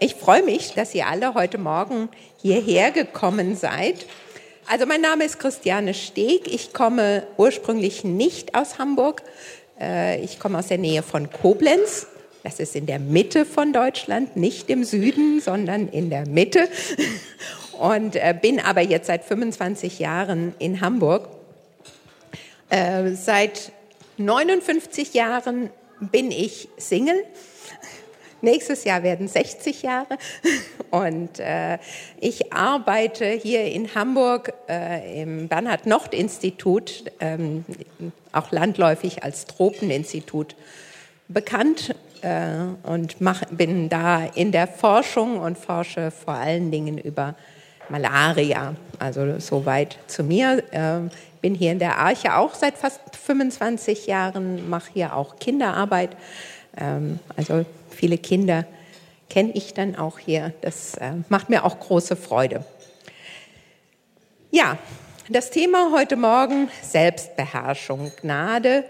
[0.00, 2.08] Ich freue mich, dass ihr alle heute Morgen
[2.40, 4.06] hierher gekommen seid.
[4.68, 6.46] Also mein Name ist Christiane Steg.
[6.46, 9.24] Ich komme ursprünglich nicht aus Hamburg.
[9.80, 12.06] Äh, ich komme aus der Nähe von Koblenz.
[12.44, 16.68] Das ist in der Mitte von Deutschland, nicht im Süden, sondern in der Mitte.
[17.80, 21.28] Und äh, bin aber jetzt seit 25 Jahren in Hamburg.
[22.70, 23.72] Äh, seit
[24.18, 25.70] 59 Jahren
[26.00, 27.24] bin ich Single
[28.40, 30.16] Nächstes Jahr werden 60 Jahre
[30.90, 31.78] und äh,
[32.20, 37.64] ich arbeite hier in Hamburg äh, im Bernhard-Nocht-Institut, ähm,
[38.32, 40.54] auch landläufig als Tropeninstitut
[41.28, 47.34] bekannt äh, und mach, bin da in der Forschung und forsche vor allen Dingen über
[47.88, 48.74] Malaria.
[48.98, 50.62] Also soweit zu mir.
[50.72, 56.10] Ähm, bin hier in der Arche auch seit fast 25 Jahren, mache hier auch Kinderarbeit.
[56.76, 57.64] Ähm, also
[57.98, 58.64] viele Kinder
[59.28, 60.54] kenne ich dann auch hier.
[60.60, 62.64] Das äh, macht mir auch große Freude.
[64.50, 64.78] Ja,
[65.28, 68.84] das Thema heute Morgen Selbstbeherrschung, Gnade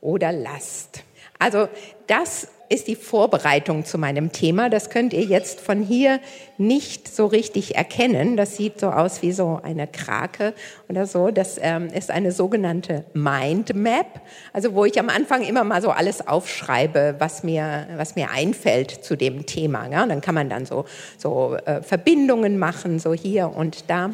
[0.00, 1.04] oder Last.
[1.38, 1.68] Also
[2.08, 4.70] das ist die Vorbereitung zu meinem Thema.
[4.70, 6.20] Das könnt ihr jetzt von hier
[6.56, 8.36] nicht so richtig erkennen.
[8.36, 10.54] Das sieht so aus wie so eine Krake
[10.88, 11.32] oder so.
[11.32, 14.06] Das ähm, ist eine sogenannte Mind Map,
[14.52, 19.04] also wo ich am Anfang immer mal so alles aufschreibe, was mir, was mir einfällt
[19.04, 19.88] zu dem Thema.
[19.90, 20.06] Ja?
[20.06, 20.84] Dann kann man dann so,
[21.18, 24.10] so äh, Verbindungen machen, so hier und da.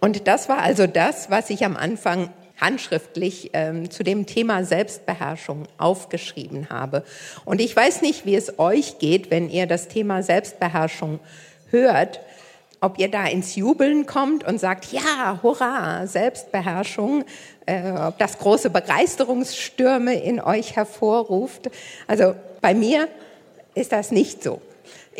[0.00, 5.66] Und das war also das, was ich am Anfang handschriftlich ähm, zu dem Thema Selbstbeherrschung
[5.78, 7.04] aufgeschrieben habe.
[7.44, 11.20] Und ich weiß nicht, wie es euch geht, wenn ihr das Thema Selbstbeherrschung
[11.70, 12.20] hört,
[12.80, 17.24] ob ihr da ins Jubeln kommt und sagt, ja, hurra, Selbstbeherrschung,
[17.66, 21.70] äh, ob das große Begeisterungsstürme in euch hervorruft.
[22.06, 23.08] Also bei mir
[23.74, 24.60] ist das nicht so.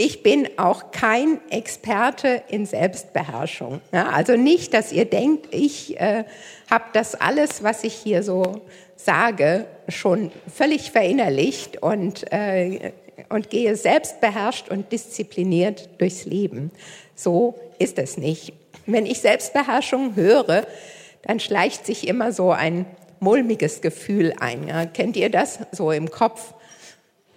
[0.01, 3.81] Ich bin auch kein Experte in Selbstbeherrschung.
[3.91, 6.23] Ja, also nicht, dass ihr denkt, ich äh,
[6.71, 8.61] habe das alles, was ich hier so
[8.95, 12.93] sage, schon völlig verinnerlicht und, äh,
[13.29, 16.71] und gehe selbstbeherrscht und diszipliniert durchs Leben.
[17.17, 18.53] So ist es nicht.
[18.87, 20.65] Wenn ich Selbstbeherrschung höre,
[21.23, 22.87] dann schleicht sich immer so ein
[23.19, 24.69] mulmiges Gefühl ein.
[24.69, 26.55] Ja, kennt ihr das so im Kopf?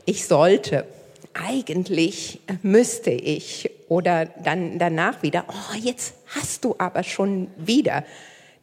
[0.05, 0.85] Ich sollte
[1.33, 8.03] eigentlich müsste ich oder dann danach wieder, oh, jetzt hast du aber schon wieder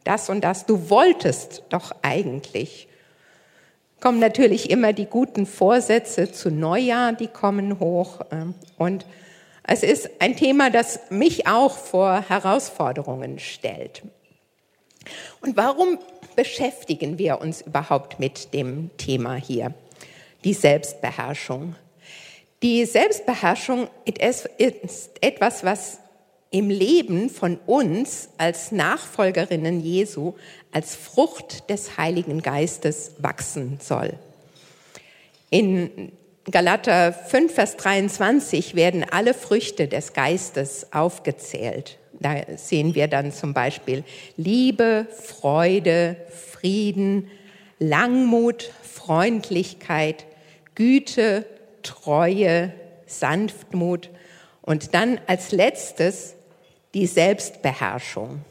[0.03, 2.87] das und das, du wolltest doch eigentlich.
[3.99, 9.05] Kommen natürlich immer die guten Vorsätze zu Neujahr, die kommen hoch ähm, und
[9.63, 14.01] es ist ein Thema, das mich auch vor Herausforderungen stellt.
[15.41, 15.99] Und warum
[16.35, 19.73] beschäftigen wir uns überhaupt mit dem Thema hier?
[20.43, 21.75] Die Selbstbeherrschung.
[22.61, 25.99] Die Selbstbeherrschung ist etwas, was
[26.51, 30.33] im Leben von uns als Nachfolgerinnen Jesu
[30.71, 34.13] als Frucht des Heiligen Geistes wachsen soll.
[35.49, 36.11] In
[36.51, 41.97] Galater 5, Vers 23 werden alle Früchte des Geistes aufgezählt.
[42.19, 44.03] Da sehen wir dann zum Beispiel
[44.35, 47.29] Liebe, Freude, Frieden,
[47.77, 50.25] Langmut, Freundlichkeit,
[50.75, 51.45] Güte,
[51.83, 52.73] Treue,
[53.05, 54.09] Sanftmut
[54.61, 56.35] und dann als letztes
[56.93, 58.41] die Selbstbeherrschung.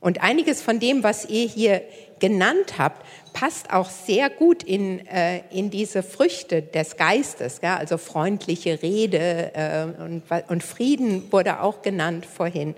[0.00, 1.82] Und einiges von dem, was ihr hier
[2.20, 7.60] genannt habt, passt auch sehr gut in, äh, in diese Früchte des Geistes.
[7.62, 7.76] Ja?
[7.76, 12.74] Also freundliche Rede äh, und, und Frieden wurde auch genannt vorhin.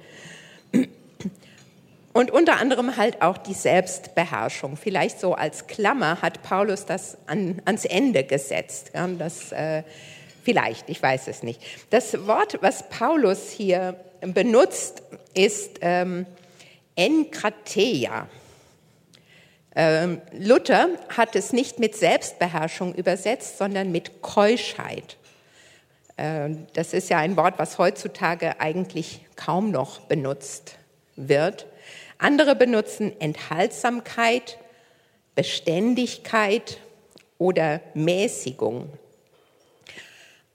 [2.12, 4.76] Und unter anderem halt auch die Selbstbeherrschung.
[4.76, 8.90] Vielleicht so als Klammer hat Paulus das an, ans Ende gesetzt.
[8.94, 9.82] Ja, das, äh,
[10.44, 11.62] vielleicht, ich weiß es nicht.
[11.90, 15.02] Das Wort, was Paulus hier benutzt,
[15.34, 16.26] ist ähm,
[16.96, 18.28] Enkrateia.
[19.74, 25.16] Ähm, Luther hat es nicht mit Selbstbeherrschung übersetzt, sondern mit Keuschheit.
[26.18, 30.76] Ähm, das ist ja ein Wort, was heutzutage eigentlich kaum noch benutzt
[31.16, 31.66] wird.
[32.18, 34.58] Andere benutzen Enthaltsamkeit,
[35.34, 36.78] Beständigkeit
[37.38, 38.90] oder Mäßigung.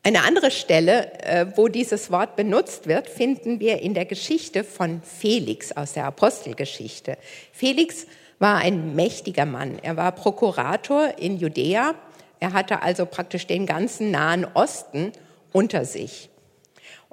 [0.04, 5.02] Eine andere Stelle, äh, wo dieses Wort benutzt wird, finden wir in der Geschichte von
[5.02, 7.18] Felix aus der Apostelgeschichte.
[7.52, 8.08] Felix
[8.40, 9.80] war ein mächtiger Mann.
[9.82, 11.96] Er war Prokurator in Judäa.
[12.40, 15.12] Er hatte also praktisch den ganzen Nahen Osten
[15.52, 16.30] unter sich.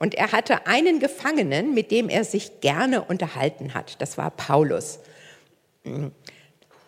[0.05, 4.03] Und er hatte einen Gefangenen, mit dem er sich gerne unterhalten hat.
[4.03, 4.99] Das war Paulus.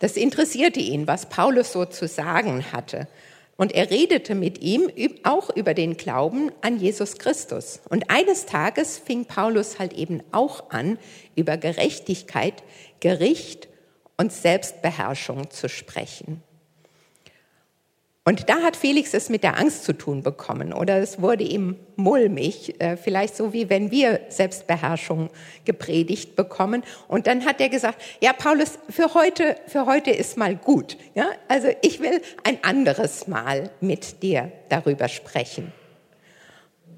[0.01, 3.09] Das interessierte ihn, was Paulus so zu sagen hatte.
[3.57, 4.91] Und er redete mit ihm
[5.23, 7.81] auch über den Glauben an Jesus Christus.
[7.89, 10.99] Und eines Tages fing Paulus halt eben auch an,
[11.37, 12.63] über Gerechtigkeit,
[13.01, 13.67] Gericht
[14.19, 16.43] und Selbstbeherrschung zu sprechen.
[18.29, 21.77] Und da hat Felix es mit der Angst zu tun bekommen oder es wurde ihm
[21.95, 25.31] mulmig, äh, vielleicht so wie wenn wir Selbstbeherrschung
[25.65, 26.83] gepredigt bekommen.
[27.07, 30.97] Und dann hat er gesagt, ja Paulus, für heute, für heute ist mal gut.
[31.15, 35.73] Ja, also ich will ein anderes Mal mit dir darüber sprechen.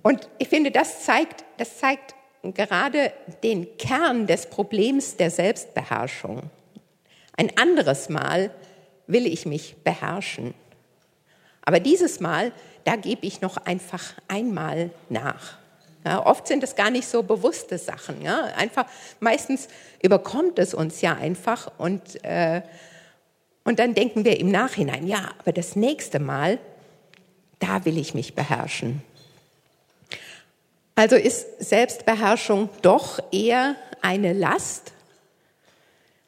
[0.02, 6.44] Und ich finde, das zeigt, das zeigt gerade den Kern des Problems der Selbstbeherrschung.
[7.36, 8.50] Ein anderes Mal
[9.06, 10.54] will ich mich beherrschen.
[11.68, 12.52] Aber dieses Mal,
[12.84, 15.58] da gebe ich noch einfach einmal nach.
[16.02, 18.22] Ja, oft sind es gar nicht so bewusste Sachen.
[18.22, 18.44] Ja?
[18.56, 18.86] Einfach,
[19.20, 19.68] meistens
[20.00, 22.62] überkommt es uns ja einfach und, äh,
[23.64, 26.58] und dann denken wir im Nachhinein, ja, aber das nächste Mal,
[27.58, 29.02] da will ich mich beherrschen.
[30.94, 34.92] Also ist Selbstbeherrschung doch eher eine Last,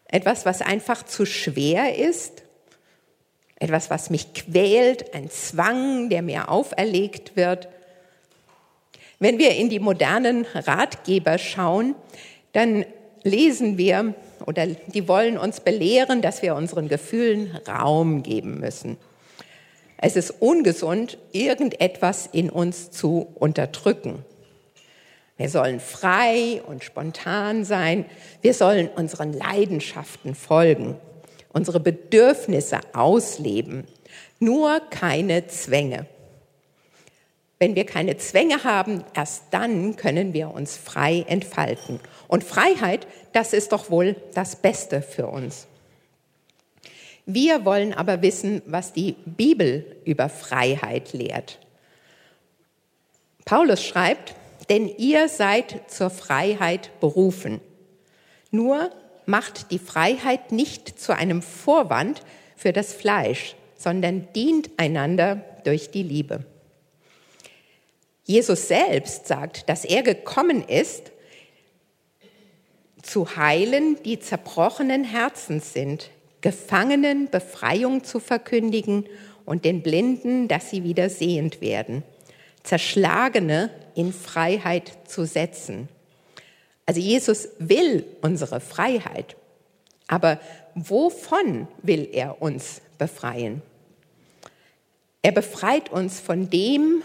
[0.05, 2.40] etwas, was einfach zu schwer ist
[3.61, 7.69] etwas, was mich quält, ein Zwang, der mir auferlegt wird.
[9.21, 11.95] Wenn wir in die modernen Ratgeber schauen,
[12.53, 12.87] dann
[13.23, 14.15] lesen wir
[14.47, 18.97] oder die wollen uns belehren, dass wir unseren Gefühlen Raum geben müssen.
[19.99, 24.25] Es ist ungesund, irgendetwas in uns zu unterdrücken.
[25.37, 28.07] Wir sollen frei und spontan sein.
[28.41, 30.97] Wir sollen unseren Leidenschaften folgen
[31.53, 33.85] unsere Bedürfnisse ausleben,
[34.39, 36.07] nur keine Zwänge.
[37.59, 42.01] Wenn wir keine Zwänge haben, erst dann können wir uns frei entfalten.
[42.27, 45.67] Und Freiheit, das ist doch wohl das Beste für uns.
[47.27, 51.59] Wir wollen aber wissen, was die Bibel über Freiheit lehrt.
[53.45, 54.35] Paulus schreibt,
[54.71, 57.61] denn ihr seid zur Freiheit berufen.
[58.51, 58.91] Nur
[59.27, 62.23] macht die Freiheit nicht zu einem Vorwand
[62.57, 66.45] für das Fleisch, sondern dient einander durch die Liebe.
[68.25, 71.11] Jesus selbst sagt, dass er gekommen ist,
[73.03, 76.11] zu heilen, die zerbrochenen Herzens sind,
[76.43, 79.07] Gefangenen Befreiung zu verkündigen
[79.45, 82.03] und den Blinden, dass sie wieder sehend werden,
[82.63, 85.89] Zerschlagene in Freiheit zu setzen
[86.91, 89.37] also Jesus will unsere Freiheit,
[90.09, 90.41] aber
[90.75, 93.63] wovon will er uns befreien?
[95.23, 97.05] Er befreit uns von dem,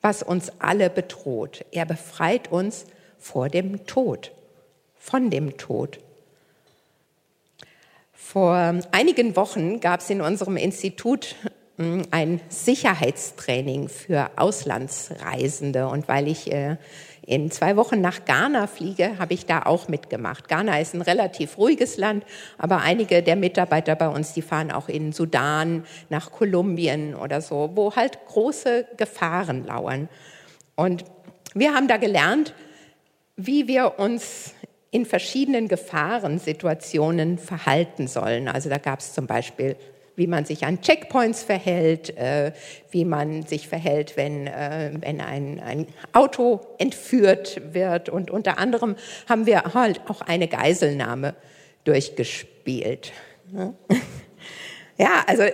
[0.00, 1.64] was uns alle bedroht.
[1.72, 2.84] Er befreit uns
[3.18, 4.30] vor dem Tod,
[4.96, 5.98] von dem Tod.
[8.12, 8.54] Vor
[8.92, 11.34] einigen Wochen gab es in unserem Institut
[11.78, 15.88] hm, ein Sicherheitstraining für Auslandsreisende.
[15.88, 16.76] Und weil ich äh,
[17.30, 20.48] in zwei Wochen nach Ghana fliege, habe ich da auch mitgemacht.
[20.48, 22.24] Ghana ist ein relativ ruhiges Land,
[22.58, 27.70] aber einige der Mitarbeiter bei uns, die fahren auch in Sudan, nach Kolumbien oder so,
[27.74, 30.08] wo halt große Gefahren lauern.
[30.74, 31.04] Und
[31.54, 32.52] wir haben da gelernt,
[33.36, 34.52] wie wir uns
[34.90, 38.48] in verschiedenen Gefahrensituationen verhalten sollen.
[38.48, 39.76] Also da gab es zum Beispiel
[40.20, 42.52] wie man sich an Checkpoints verhält, äh,
[42.90, 48.10] wie man sich verhält, wenn, äh, wenn ein, ein Auto entführt wird.
[48.10, 48.96] Und unter anderem
[49.30, 51.34] haben wir halt auch eine Geiselnahme
[51.84, 53.12] durchgespielt.
[54.98, 55.44] Ja, also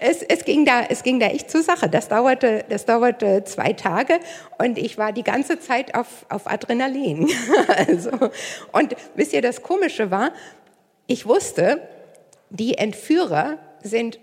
[0.00, 1.88] es, es, ging da, es ging da echt zur Sache.
[1.88, 4.18] Das dauerte, das dauerte zwei Tage
[4.58, 7.30] und ich war die ganze Zeit auf, auf Adrenalin.
[7.68, 8.10] Also,
[8.72, 10.32] und wisst ihr, das Komische war,
[11.06, 11.80] ich wusste,
[12.50, 14.18] die Entführer sind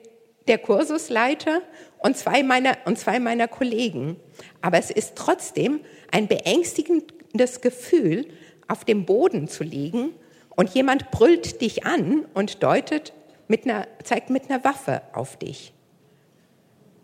[0.47, 1.61] der Kursusleiter
[1.97, 4.17] und zwei meiner, und zwei meiner Kollegen.
[4.61, 5.81] Aber es ist trotzdem
[6.11, 8.27] ein beängstigendes Gefühl,
[8.67, 10.11] auf dem Boden zu liegen
[10.55, 13.13] und jemand brüllt dich an und deutet
[13.47, 15.73] mit einer, zeigt mit einer Waffe auf dich.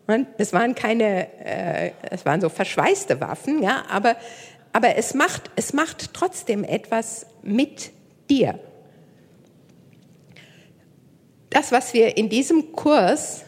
[0.08, 4.16] Und es waren keine, äh, es waren so verschweißte Waffen, ja, aber,
[4.74, 7.92] aber es macht, es macht trotzdem etwas mit
[8.30, 8.60] dir.
[11.52, 13.44] Das, was wir in diesem Kurs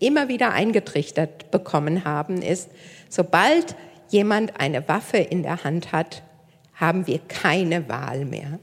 [0.00, 2.68] immer wieder eingetrichtert bekommen haben, ist,
[3.08, 3.76] sobald
[4.08, 6.22] jemand eine Waffe in der Hand hat,
[6.74, 8.58] haben wir keine Wahl mehr.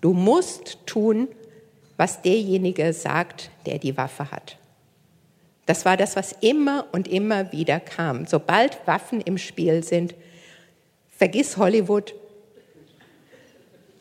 [0.00, 1.28] Du musst tun,
[1.96, 4.56] was derjenige sagt, der die Waffe hat.
[5.66, 8.26] Das war das, was immer und immer wieder kam.
[8.26, 10.14] Sobald Waffen im Spiel sind,
[11.08, 12.14] vergiss Hollywood,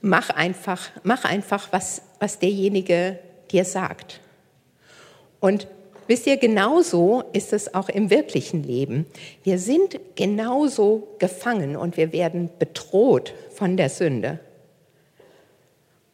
[0.01, 3.19] mach einfach, mach einfach was, was derjenige
[3.51, 4.21] dir sagt.
[5.39, 5.67] Und
[6.07, 9.05] Wisst ihr, genauso ist es auch im wirklichen Leben.
[9.43, 14.39] Wir sind genauso gefangen und wir werden bedroht von der Sünde.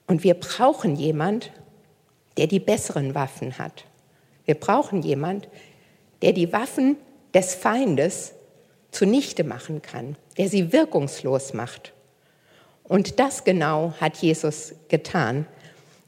[0.07, 1.51] Und wir brauchen jemand,
[2.37, 3.85] der die besseren Waffen hat.
[4.45, 5.47] Wir brauchen jemand,
[6.23, 6.97] der die Waffen
[7.35, 8.33] des Feindes
[8.89, 11.93] zunichte machen kann, der sie wirkungslos macht.
[12.83, 15.45] Und das genau hat Jesus getan.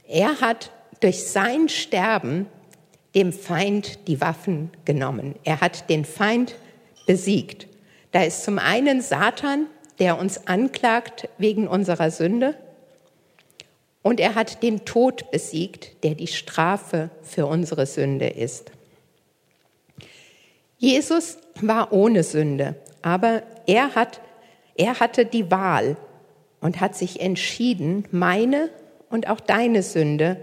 [0.08, 0.72] Er hat
[1.06, 2.48] durch sein Sterben
[3.14, 5.36] dem Feind die Waffen genommen.
[5.44, 6.56] Er hat den Feind
[7.06, 7.68] besiegt.
[8.12, 9.68] Da ist zum einen Satan,
[10.00, 12.56] der uns anklagt wegen unserer Sünde.
[14.02, 18.72] Und er hat den Tod besiegt, der die Strafe für unsere Sünde ist.
[20.80, 24.22] Jesus war ohne Sünde, aber er, hat,
[24.74, 25.98] er hatte die Wahl
[26.62, 28.72] und hat sich entschieden, meine
[29.12, 30.38] und auch deine Sünde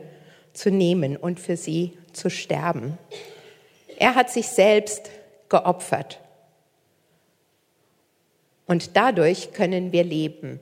[0.53, 2.99] zu nehmen und für sie zu sterben.
[3.99, 5.11] Er hat sich selbst
[5.49, 6.21] geopfert.
[8.67, 10.61] Und dadurch können wir leben.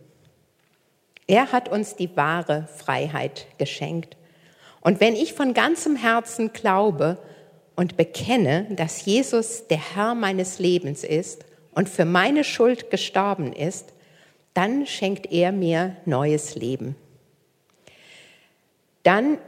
[1.27, 4.17] Er hat uns die wahre Freiheit geschenkt.
[4.81, 7.19] Und wenn ich von ganzem Herzen glaube
[7.77, 13.93] und bekenne, dass Jesus der Herr meines Lebens ist und für meine Schuld gestorben ist,
[14.55, 16.97] dann schenkt er mir neues Leben.
[19.03, 19.39] Dann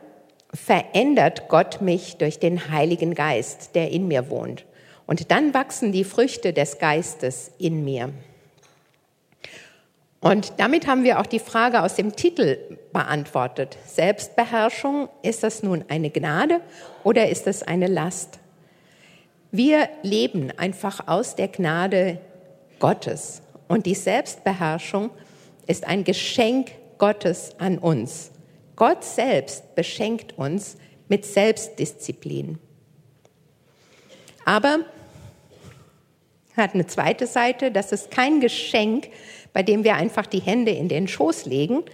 [0.54, 4.64] verändert Gott mich durch den Heiligen Geist, der in mir wohnt.
[5.06, 8.10] Und dann wachsen die Früchte des Geistes in mir.
[10.20, 12.58] Und damit haben wir auch die Frage aus dem Titel
[12.92, 13.76] beantwortet.
[13.86, 16.60] Selbstbeherrschung, ist das nun eine Gnade
[17.02, 18.38] oder ist das eine Last?
[19.50, 22.18] Wir leben einfach aus der Gnade
[22.78, 23.42] Gottes.
[23.68, 25.10] Und die Selbstbeherrschung
[25.66, 28.31] ist ein Geschenk Gottes an uns.
[28.82, 32.58] Gott selbst beschenkt uns mit Selbstdisziplin.
[34.44, 34.80] Aber
[36.56, 39.08] hat eine zweite Seite, das ist kein Geschenk,
[39.52, 41.84] bei dem wir einfach die Hände in den Schoß legen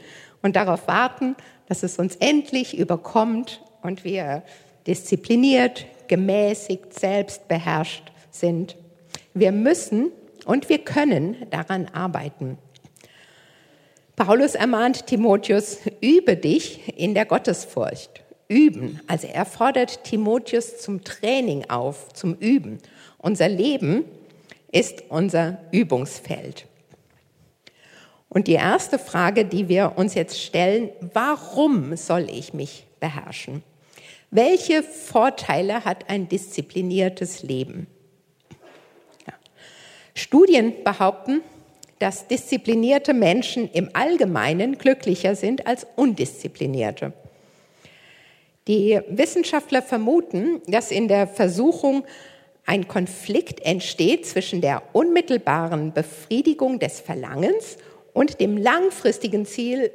[0.41, 4.43] und darauf warten, dass es uns endlich überkommt und wir
[4.87, 8.79] diszipliniert, gemäßigt, selbstbeherrscht sind.
[9.35, 10.11] Wir müssen
[10.47, 12.57] und wir können daran arbeiten.
[14.19, 18.25] Paulus ermahnt Timotheus, übe dich in der Gottesfurcht.
[18.49, 19.01] Üben.
[19.07, 22.79] Also er fordert Timotheus zum Training auf, zum Üben.
[23.19, 24.05] Unser Leben
[24.73, 26.67] ist unser Übungsfeld.
[28.29, 33.63] Und die erste Frage, die wir uns jetzt stellen, warum soll ich mich beherrschen?
[34.33, 37.87] Welche Vorteile hat ein diszipliniertes Leben?
[39.29, 39.35] Ja.
[40.15, 41.41] Studien behaupten,
[41.99, 47.13] dass disziplinierte Menschen im Allgemeinen glücklicher sind als undisziplinierte.
[48.69, 52.05] Die Wissenschaftler vermuten, dass in der Versuchung
[52.67, 57.79] ein Konflikt entsteht zwischen der unmittelbaren Befriedigung des Verlangens
[58.13, 59.91] und dem langfristigen Ziel,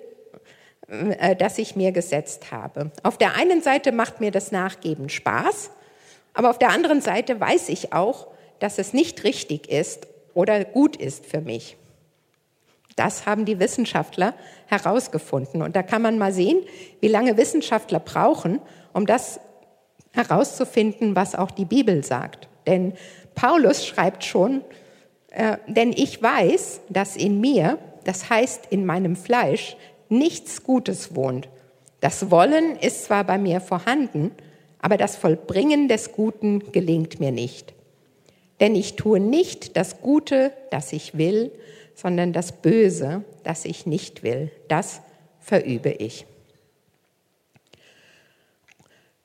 [0.88, 2.92] äh, das ich mir gesetzt habe.
[3.04, 5.70] Auf der einen Seite macht mir das Nachgeben Spaß,
[6.34, 10.96] aber auf der anderen Seite weiß ich auch, dass es nicht richtig ist oder gut
[10.96, 11.78] ist für mich.
[12.96, 14.34] Das haben die Wissenschaftler
[14.68, 15.62] herausgefunden.
[15.62, 16.60] Und da kann man mal sehen,
[17.02, 18.60] wie lange Wissenschaftler brauchen,
[18.94, 19.40] um das
[20.12, 22.48] herauszufinden, was auch die Bibel sagt.
[22.68, 22.94] Denn
[23.36, 24.62] Paulus schreibt schon,
[25.32, 29.76] äh, denn ich weiß, dass in mir, das heißt in meinem Fleisch,
[30.10, 31.50] nichts Gutes wohnt.
[32.00, 34.32] Das Wollen ist zwar bei mir vorhanden,
[34.80, 37.74] aber das Vollbringen des Guten gelingt mir nicht.
[38.60, 41.52] Denn ich tue nicht das Gute, das ich will,
[41.96, 45.02] sondern das Böse, das ich nicht will, das
[45.40, 46.26] verübe ich.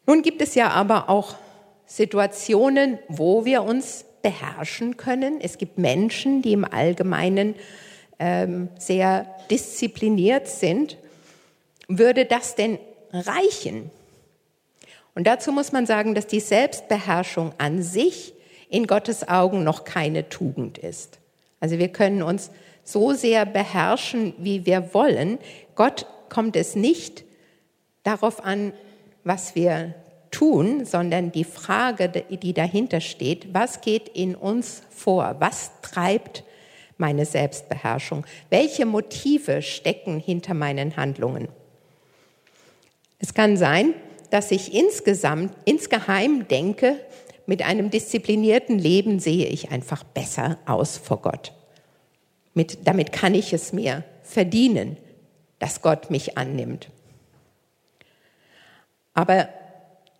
[0.06, 1.34] Nun gibt es ja aber auch
[1.86, 5.40] Situationen, wo wir uns beherrschen können.
[5.40, 7.54] Es gibt Menschen, die im Allgemeinen
[8.18, 10.96] ähm, sehr diszipliniert sind.
[11.88, 12.78] Würde das denn
[13.12, 13.90] reichen?
[15.14, 18.34] Und dazu muss man sagen, dass die Selbstbeherrschung an sich
[18.68, 21.18] in Gottes Augen noch keine Tugend ist.
[21.60, 22.50] Also wir können uns
[22.84, 25.38] so sehr beherrschen, wie wir wollen.
[25.74, 27.24] Gott kommt es nicht
[28.02, 28.72] darauf an,
[29.24, 29.94] was wir
[30.30, 35.36] tun, sondern die Frage, die dahinter steht, was geht in uns vor?
[35.38, 36.44] Was treibt
[36.96, 38.26] meine Selbstbeherrschung?
[38.50, 41.48] Welche Motive stecken hinter meinen Handlungen?
[43.18, 43.94] Es kann sein,
[44.30, 47.00] dass ich insgesamt, insgeheim denke,
[47.48, 51.54] mit einem disziplinierten Leben sehe ich einfach besser aus vor Gott.
[52.52, 54.98] Mit, damit kann ich es mir verdienen,
[55.58, 56.90] dass Gott mich annimmt.
[59.14, 59.48] Aber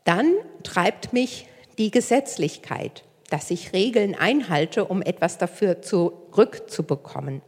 [0.04, 7.42] dann treibt mich die Gesetzlichkeit, dass ich Regeln einhalte, um etwas dafür zurückzubekommen.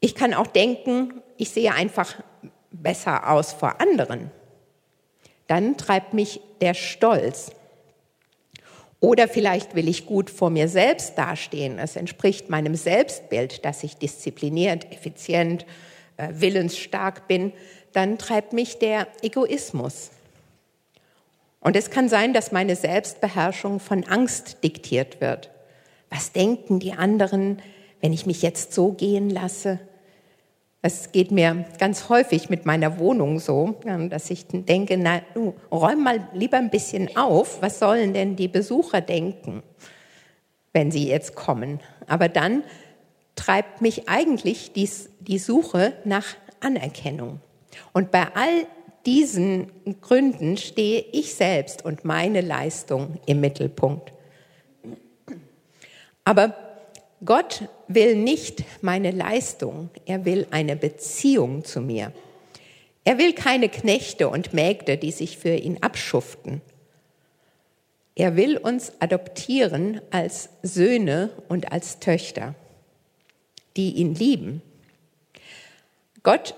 [0.00, 2.16] Ich kann auch denken, ich sehe einfach
[2.72, 4.32] besser aus vor anderen.
[5.46, 7.50] Dann treibt mich der Stolz.
[9.00, 11.78] Oder vielleicht will ich gut vor mir selbst dastehen.
[11.78, 15.66] Es entspricht meinem Selbstbild, dass ich diszipliniert, effizient,
[16.16, 17.52] äh, willensstark bin.
[17.92, 20.10] Dann treibt mich der Egoismus.
[21.60, 25.50] Und es kann sein, dass meine Selbstbeherrschung von Angst diktiert wird.
[26.10, 27.60] Was denken die anderen,
[28.00, 29.80] wenn ich mich jetzt so gehen lasse?
[30.82, 33.80] Es geht mir ganz häufig mit meiner Wohnung so,
[34.10, 37.60] dass ich denke, na, du räum mal lieber ein bisschen auf.
[37.60, 39.62] Was sollen denn die Besucher denken,
[40.72, 41.80] wenn sie jetzt kommen?
[42.06, 42.62] Aber dann
[43.34, 44.88] treibt mich eigentlich die,
[45.20, 46.26] die Suche nach
[46.60, 47.40] Anerkennung.
[47.92, 48.66] Und bei all
[49.06, 54.12] diesen Gründen stehe ich selbst und meine Leistung im Mittelpunkt.
[56.24, 56.65] Aber
[57.26, 62.12] Gott will nicht meine Leistung, er will eine Beziehung zu mir.
[63.04, 66.62] Er will keine Knechte und Mägde, die sich für ihn abschuften.
[68.14, 72.54] Er will uns adoptieren als Söhne und als Töchter,
[73.76, 74.62] die ihn lieben.
[76.22, 76.54] Gott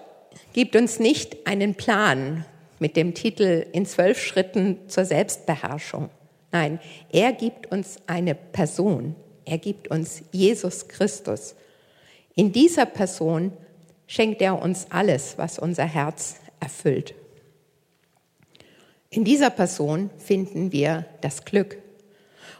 [0.52, 2.44] gibt uns nicht einen Plan
[2.78, 6.10] mit dem Titel In zwölf Schritten zur Selbstbeherrschung.
[6.52, 6.78] Nein,
[7.12, 9.14] er gibt uns eine Person,
[9.48, 11.54] er gibt uns Jesus Christus.
[12.34, 13.52] In dieser Person
[14.06, 17.14] schenkt er uns alles, was unser Herz erfüllt.
[19.10, 21.78] In dieser Person finden wir das Glück.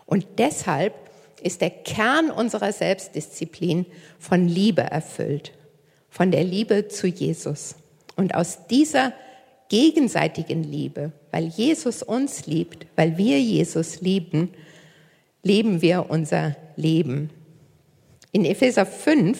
[0.07, 0.95] Und deshalb
[1.43, 3.87] ist der Kern unserer Selbstdisziplin
[4.19, 5.53] von Liebe erfüllt,
[6.09, 7.77] von der Liebe zu Jesus.
[8.17, 9.13] Und aus dieser
[9.69, 14.51] gegenseitigen Liebe, weil Jesus uns liebt, weil wir Jesus lieben,
[15.43, 17.31] leben wir unser Leben.
[18.33, 19.39] In Epheser 5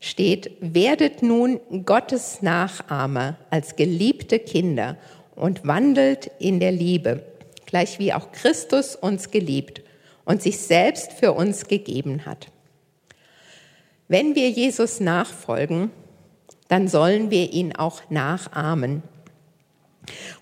[0.00, 4.96] steht, werdet nun Gottes Nachahmer als geliebte Kinder
[5.34, 7.24] und wandelt in der Liebe,
[7.66, 9.82] gleich wie auch Christus uns geliebt
[10.24, 12.46] und sich selbst für uns gegeben hat.
[14.06, 15.90] Wenn wir Jesus nachfolgen,
[16.68, 19.02] dann sollen wir ihn auch nachahmen.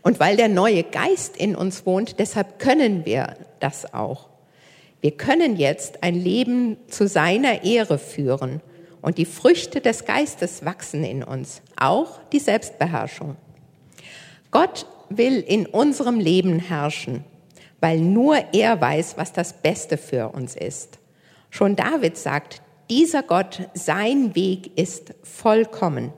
[0.03, 4.29] Und weil der neue Geist in uns wohnt, deshalb können wir das auch.
[5.00, 8.61] Wir können jetzt ein Leben zu seiner Ehre führen
[9.02, 13.37] und die Früchte des Geistes wachsen in uns, auch die Selbstbeherrschung.
[14.50, 17.24] Gott will in unserem Leben herrschen,
[17.80, 20.98] weil nur er weiß, was das Beste für uns ist.
[21.50, 26.12] Schon David sagt, dieser Gott, sein Weg ist vollkommen.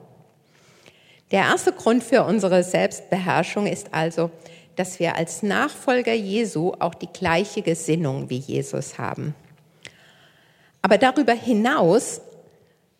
[1.31, 4.31] Der erste Grund für unsere Selbstbeherrschung ist also,
[4.79, 9.35] dass wir als Nachfolger Jesu auch die gleiche Gesinnung wie Jesus haben.
[10.81, 12.21] Aber darüber hinaus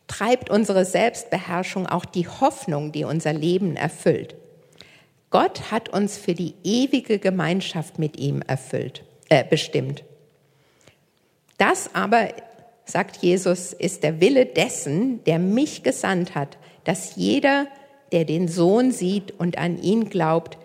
[0.07, 4.35] treibt unsere Selbstbeherrschung auch die Hoffnung, die unser Leben erfüllt.
[5.29, 10.03] Gott hat uns für die ewige Gemeinschaft mit ihm erfüllt, äh, bestimmt.
[11.57, 12.27] Das aber,
[12.83, 17.67] sagt Jesus, ist der Wille dessen, der mich gesandt hat, dass jeder,
[18.11, 20.57] der den Sohn sieht und an ihn glaubt,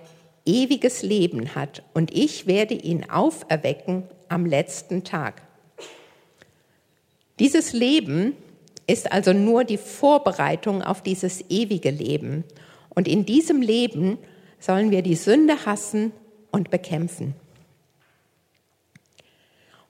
[0.45, 5.43] ewiges Leben hat und ich werde ihn auferwecken am letzten Tag.
[7.39, 8.37] Dieses Leben
[8.87, 12.45] ist also nur die Vorbereitung auf dieses ewige Leben.
[12.91, 14.19] Und in diesem Leben
[14.61, 16.13] sollen wir die Sünde hassen
[16.51, 17.35] und bekämpfen.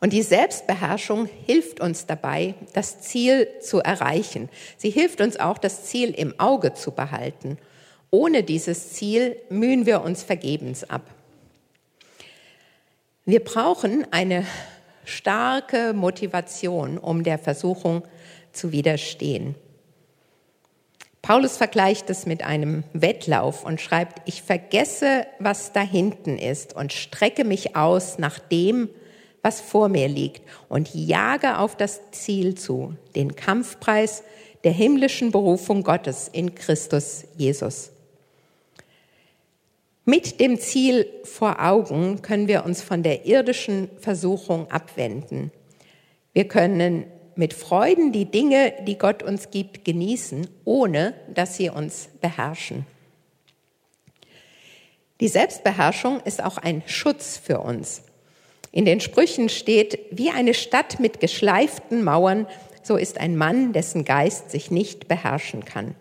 [0.01, 4.49] Und die Selbstbeherrschung hilft uns dabei, das Ziel zu erreichen.
[4.77, 7.59] Sie hilft uns auch, das Ziel im Auge zu behalten
[8.15, 11.03] ohne dieses Ziel mühen wir uns vergebens ab.
[13.25, 14.47] Wir brauchen eine
[15.05, 18.05] starke Motivation, um der Versuchung
[18.53, 19.57] zu widerstehen.
[21.23, 26.93] Paulus vergleicht es mit einem Wettlauf und schreibt, ich vergesse, was da hinten ist und
[26.93, 28.91] strecke mich aus nach dem,
[29.43, 34.23] was vor mir liegt und jage auf das Ziel zu, den Kampfpreis
[34.63, 37.91] der himmlischen Berufung Gottes in Christus Jesus.
[40.07, 45.51] Mit dem Ziel vor Augen können wir uns von der irdischen Versuchung abwenden.
[46.35, 52.11] Wir können mit Freuden die Dinge, die Gott uns gibt, genießen, ohne dass sie uns
[52.21, 52.87] beherrschen.
[55.21, 58.03] Die Selbstbeherrschung ist auch ein Schutz für uns.
[58.73, 62.47] In den Sprüchen steht, wie eine Stadt mit geschleiften Mauern,
[62.83, 65.95] so ist ein Mann, dessen Geist sich nicht beherrschen kann.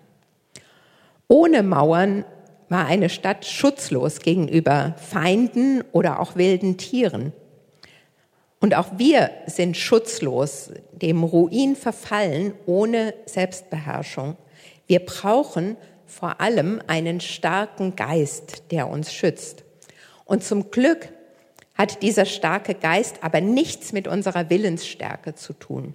[1.29, 2.25] Ohne Mauern
[2.73, 7.31] war eine Stadt schutzlos gegenüber Feinden oder auch wilden Tieren.
[8.59, 14.37] Und auch wir sind schutzlos, dem Ruin verfallen, ohne Selbstbeherrschung.
[14.87, 19.63] Wir brauchen vor allem einen starken Geist, der uns schützt.
[20.25, 21.09] Und zum Glück
[21.75, 25.93] hat dieser starke Geist aber nichts mit unserer Willensstärke zu tun,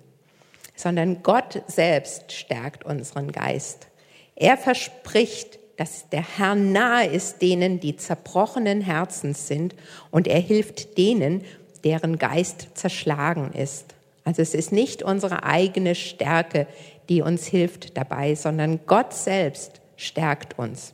[0.76, 3.88] sondern Gott selbst stärkt unseren Geist.
[4.36, 9.76] Er verspricht, dass der Herr nahe ist denen, die zerbrochenen Herzens sind,
[10.10, 11.44] und er hilft denen,
[11.84, 13.94] deren Geist zerschlagen ist.
[14.24, 16.66] Also es ist nicht unsere eigene Stärke,
[17.08, 20.92] die uns hilft dabei, sondern Gott selbst stärkt uns.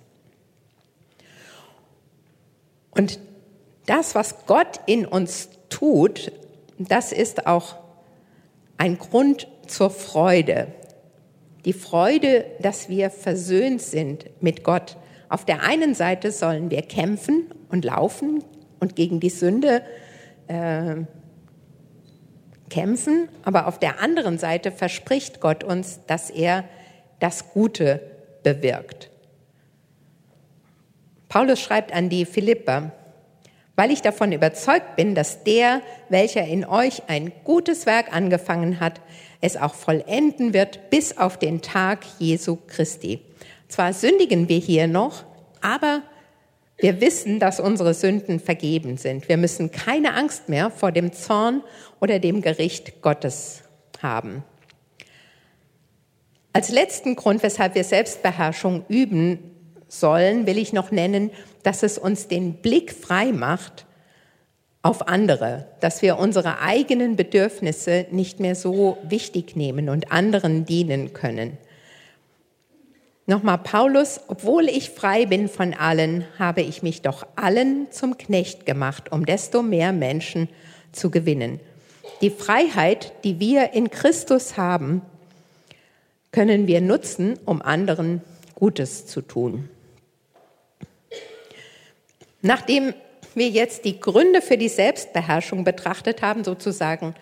[2.91, 3.19] Und
[3.87, 6.31] das, was Gott in uns tut,
[6.79, 7.77] das ist auch
[8.77, 10.69] ein Grund zur Freude.
[11.65, 14.97] Die Freude, dass wir versöhnt sind mit Gott.
[15.29, 18.45] Auf der einen Seite sollen wir kämpfen und laufen
[18.81, 19.83] und gegen die Sünde
[20.47, 20.97] äh,
[22.69, 26.65] kämpfen, aber auf der anderen Seite verspricht Gott uns, dass er
[27.21, 28.01] das Gute
[28.43, 29.11] bewirkt.
[31.29, 32.93] Paulus schreibt an die Philipper,
[33.77, 39.01] weil ich davon überzeugt bin, dass der, welcher in euch ein gutes Werk angefangen hat,
[39.41, 43.21] es auch vollenden wird bis auf den Tag Jesu Christi.
[43.69, 45.25] Zwar sündigen wir hier noch,
[45.61, 46.03] aber
[46.79, 49.29] wir wissen, dass unsere Sünden vergeben sind.
[49.29, 51.63] Wir müssen keine Angst mehr vor dem Zorn
[52.01, 53.63] oder dem Gericht Gottes
[54.01, 54.45] haben.
[56.53, 59.39] Als letzten Grund, weshalb wir Selbstbeherrschung üben
[59.89, 61.31] sollen, will ich noch nennen,
[61.65, 63.87] dass es uns den Blick frei macht
[64.83, 71.15] auf andere, dass wir unsere eigenen Bedürfnisse nicht mehr so wichtig nehmen und anderen dienen
[71.15, 71.57] können.
[73.27, 78.67] Nochmal Paulus, obwohl ich frei bin von allen, habe ich mich doch allen zum Knecht
[78.67, 80.51] gemacht, um desto mehr Menschen
[80.93, 81.61] zu gewinnen.
[82.21, 85.01] Die Freiheit, die wir in Christus haben,
[86.31, 88.21] können wir nutzen, um anderen
[88.55, 89.71] Gutes zu tun.
[92.45, 92.93] Nachdem
[93.35, 97.15] wir jetzt die Gründe für die Selbstbeherrschung betrachtet haben, sozusagen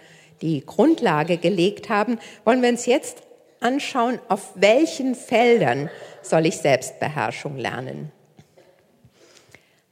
[0.43, 3.23] die Grundlage gelegt haben, wollen wir uns jetzt
[3.61, 5.91] anschauen, auf welchen Feldern
[6.23, 8.11] soll ich Selbstbeherrschung lernen?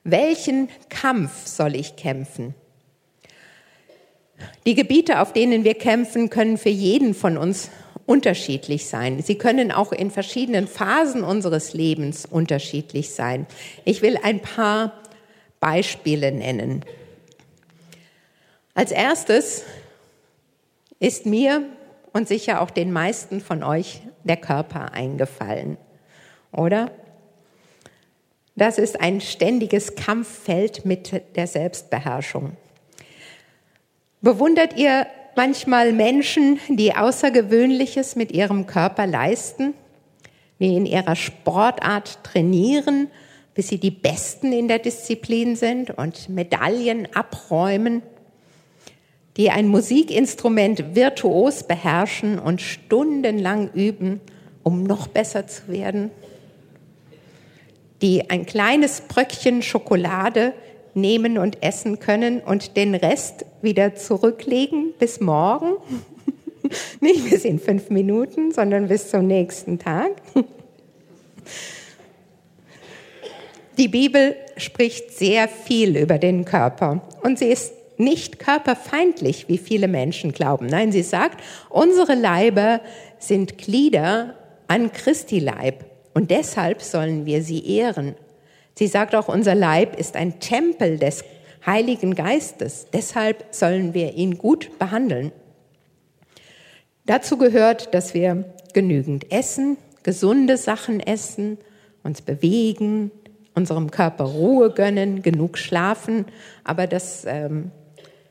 [0.03, 2.57] Welchen Kampf soll ich kämpfen?
[4.67, 7.71] Die Gebiete, auf denen wir kämpfen, können für jeden von uns
[8.05, 9.23] unterschiedlich sein.
[9.23, 13.47] Sie können auch in verschiedenen Phasen unseres Lebens unterschiedlich sein.
[13.85, 15.00] Ich will ein paar
[15.61, 16.85] Beispiele nennen.
[18.75, 19.65] Als erstes
[20.99, 21.63] ist mir
[22.13, 25.77] und sicher auch den meisten von euch der Körper eingefallen,
[26.53, 26.91] oder?
[28.57, 32.57] Das ist ein ständiges Kampffeld mit der Selbstbeherrschung.
[34.21, 39.73] Bewundert ihr manchmal Menschen, die Außergewöhnliches mit ihrem Körper leisten,
[40.59, 43.11] die in ihrer Sportart trainieren,
[43.55, 48.03] bis sie die Besten in der Disziplin sind und Medaillen abräumen?
[49.37, 54.21] die ein Musikinstrument virtuos beherrschen und stundenlang üben,
[54.63, 56.11] um noch besser zu werden,
[58.03, 60.53] die ein kleines Bröckchen Schokolade
[60.95, 65.75] nehmen und essen können und den Rest wieder zurücklegen bis morgen.
[67.01, 70.11] Nicht bis in fünf Minuten, sondern bis zum nächsten Tag.
[73.81, 79.89] Die Bibel spricht sehr viel über den Körper und sie ist nicht körperfeindlich, wie viele
[79.89, 80.67] Menschen glauben.
[80.67, 82.83] Nein, sie sagt, unsere Leiber
[83.19, 84.35] sind Glieder
[84.69, 88.17] an Christi Leib und deshalb sollen wir sie ehren.
[88.75, 91.25] Sie sagt auch, unser Leib ist ein Tempel des
[91.65, 95.33] Heiligen Geistes, deshalb sollen wir ihn gut behandeln.
[97.07, 101.57] Dazu gehört, dass wir genügend essen, gesunde Sachen essen,
[102.03, 103.11] uns bewegen,
[103.55, 106.27] unserem Körper Ruhe gönnen, genug schlafen,
[106.65, 107.71] aber das ähm,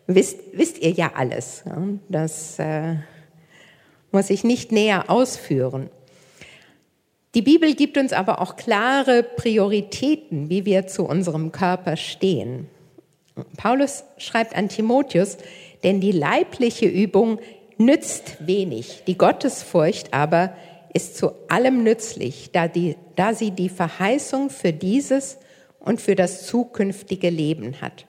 [0.07, 1.63] wisst, wisst ihr ja alles.
[2.09, 2.95] Das äh,
[4.11, 5.89] muss ich nicht näher ausführen.
[7.35, 12.67] Die Bibel gibt uns aber auch klare Prioritäten, wie wir zu unserem Körper stehen.
[13.55, 15.37] Paulus schreibt an Timotheus,
[15.83, 17.39] denn die leibliche Übung
[17.77, 20.53] nützt wenig, die Gottesfurcht aber
[20.93, 25.37] ist zu allem nützlich, da, die, da sie die Verheißung für dieses
[25.79, 28.05] und für das zukünftige Leben hat.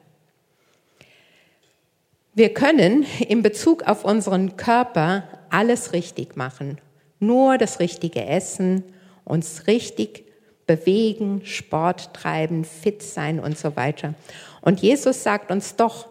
[2.34, 6.78] Wir können in Bezug auf unseren Körper alles richtig machen.
[7.18, 8.84] Nur das richtige Essen,
[9.24, 10.24] uns richtig
[10.66, 14.14] bewegen, Sport treiben, fit sein und so weiter.
[14.60, 16.09] Und Jesus sagt uns doch,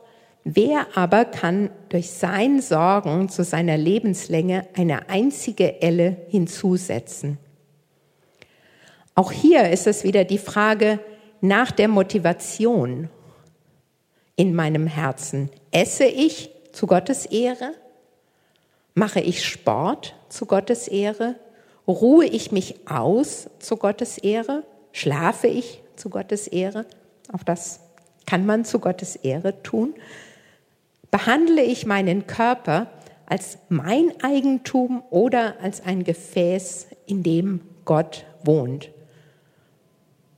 [0.56, 7.38] wer aber kann durch sein Sorgen zu seiner Lebenslänge eine einzige Elle hinzusetzen?
[9.16, 11.00] Auch hier ist es wieder die Frage
[11.42, 13.10] nach der Motivation
[14.36, 15.50] in meinem Herzen.
[15.72, 17.74] Esse ich zu Gottes Ehre?
[18.94, 21.36] Mache ich Sport zu Gottes Ehre?
[21.88, 24.64] Ruhe ich mich aus zu Gottes Ehre?
[24.94, 26.86] Schlafe ich zu Gottes Ehre?
[27.34, 27.82] Auch das
[28.26, 29.94] kann man zu Gottes Ehre tun.
[31.12, 32.88] Behandle ich meinen Körper
[33.26, 38.92] als mein Eigentum oder als ein Gefäß, in dem Gott wohnt?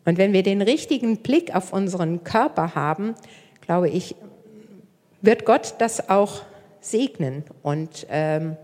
[0.06, 3.16] Und wenn wir den richtigen Blick auf unseren Körper haben,
[3.62, 4.16] glaube ich,
[5.22, 6.42] wird Gott das auch
[6.80, 8.58] segnen und, ähm,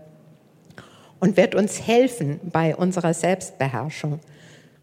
[1.20, 4.18] und wird uns helfen bei unserer Selbstbeherrschung.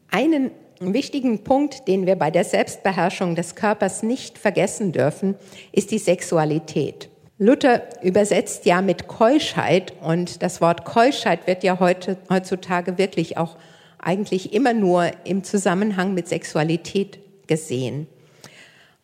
[0.10, 5.36] Einen wichtigen Punkt, den wir bei der Selbstbeherrschung des Körpers nicht vergessen dürfen,
[5.72, 7.10] ist die Sexualität.
[7.38, 13.58] Luther übersetzt ja mit Keuschheit und das Wort Keuschheit wird ja heute, heutzutage wirklich auch
[14.00, 18.08] eigentlich immer nur im Zusammenhang mit Sexualität gesehen.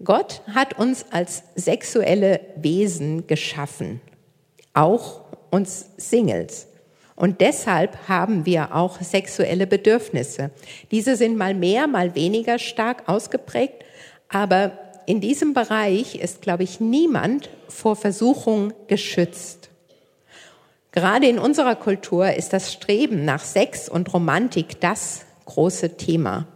[0.03, 3.99] Gott hat uns als sexuelle Wesen geschaffen,
[4.73, 6.67] auch uns Singles.
[7.15, 10.51] Und deshalb haben wir auch sexuelle Bedürfnisse.
[10.89, 13.83] Diese sind mal mehr, mal weniger stark ausgeprägt,
[14.29, 14.71] aber
[15.05, 19.69] in diesem Bereich ist, glaube ich, niemand vor Versuchung geschützt.
[20.91, 26.47] Gerade in unserer Kultur ist das Streben nach Sex und Romantik das große Thema.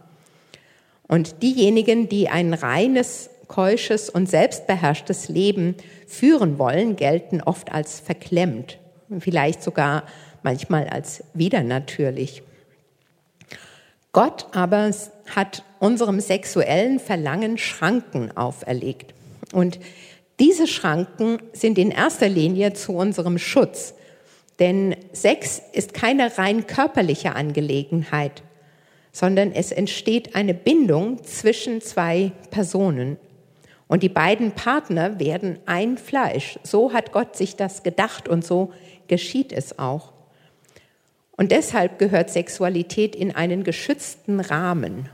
[1.08, 8.78] Und diejenigen, die ein reines, keusches und selbstbeherrschtes Leben führen wollen, gelten oft als verklemmt,
[9.20, 10.02] vielleicht sogar
[10.42, 12.42] manchmal als widernatürlich.
[14.16, 14.90] Gott aber
[15.34, 19.12] hat unserem sexuellen Verlangen Schranken auferlegt.
[19.52, 19.78] Und
[20.40, 23.92] diese Schranken sind in erster Linie zu unserem Schutz,
[24.58, 28.42] denn Sex ist keine rein körperliche Angelegenheit,
[29.12, 33.18] sondern es entsteht eine Bindung zwischen zwei Personen.
[33.86, 36.58] Und die beiden Partner werden ein Fleisch.
[36.62, 38.72] So hat Gott sich das gedacht und so
[39.08, 40.15] geschieht es auch.
[41.36, 45.08] Und deshalb gehört Sexualität in einen geschützten Rahmen.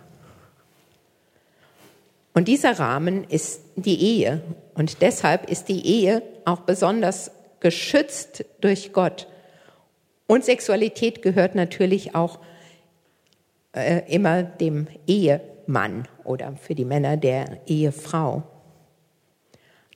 [2.35, 4.41] Und dieser Rahmen ist die Ehe.
[4.75, 9.29] Und deshalb ist die Ehe auch besonders geschützt durch Gott.
[10.27, 12.39] Und Sexualität gehört natürlich auch
[13.73, 18.45] äh, immer dem Ehemann oder für die Männer der Ehefrau.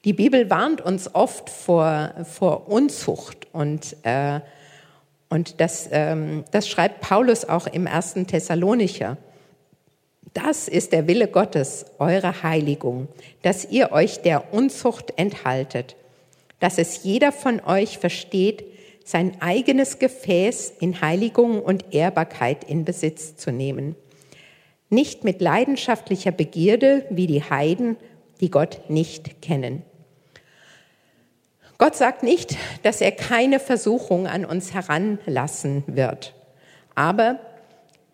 [0.05, 4.41] Die Bibel warnt uns oft vor, vor Unzucht und, äh,
[5.29, 9.17] und das, ähm, das schreibt Paulus auch im ersten Thessalonicher.
[10.35, 13.09] Das ist der Wille Gottes, eure Heiligung,
[13.43, 15.97] dass ihr euch der Unzucht enthaltet,
[16.61, 18.65] dass es jeder von euch versteht,
[19.05, 23.95] sein eigenes Gefäß in Heiligung und Ehrbarkeit in Besitz zu nehmen.
[24.91, 27.97] Nicht mit leidenschaftlicher Begierde wie die Heiden,
[28.41, 29.83] die Gott nicht kennen.
[31.79, 36.35] Gott sagt nicht, dass er keine Versuchung an uns heranlassen wird.
[36.95, 37.39] Aber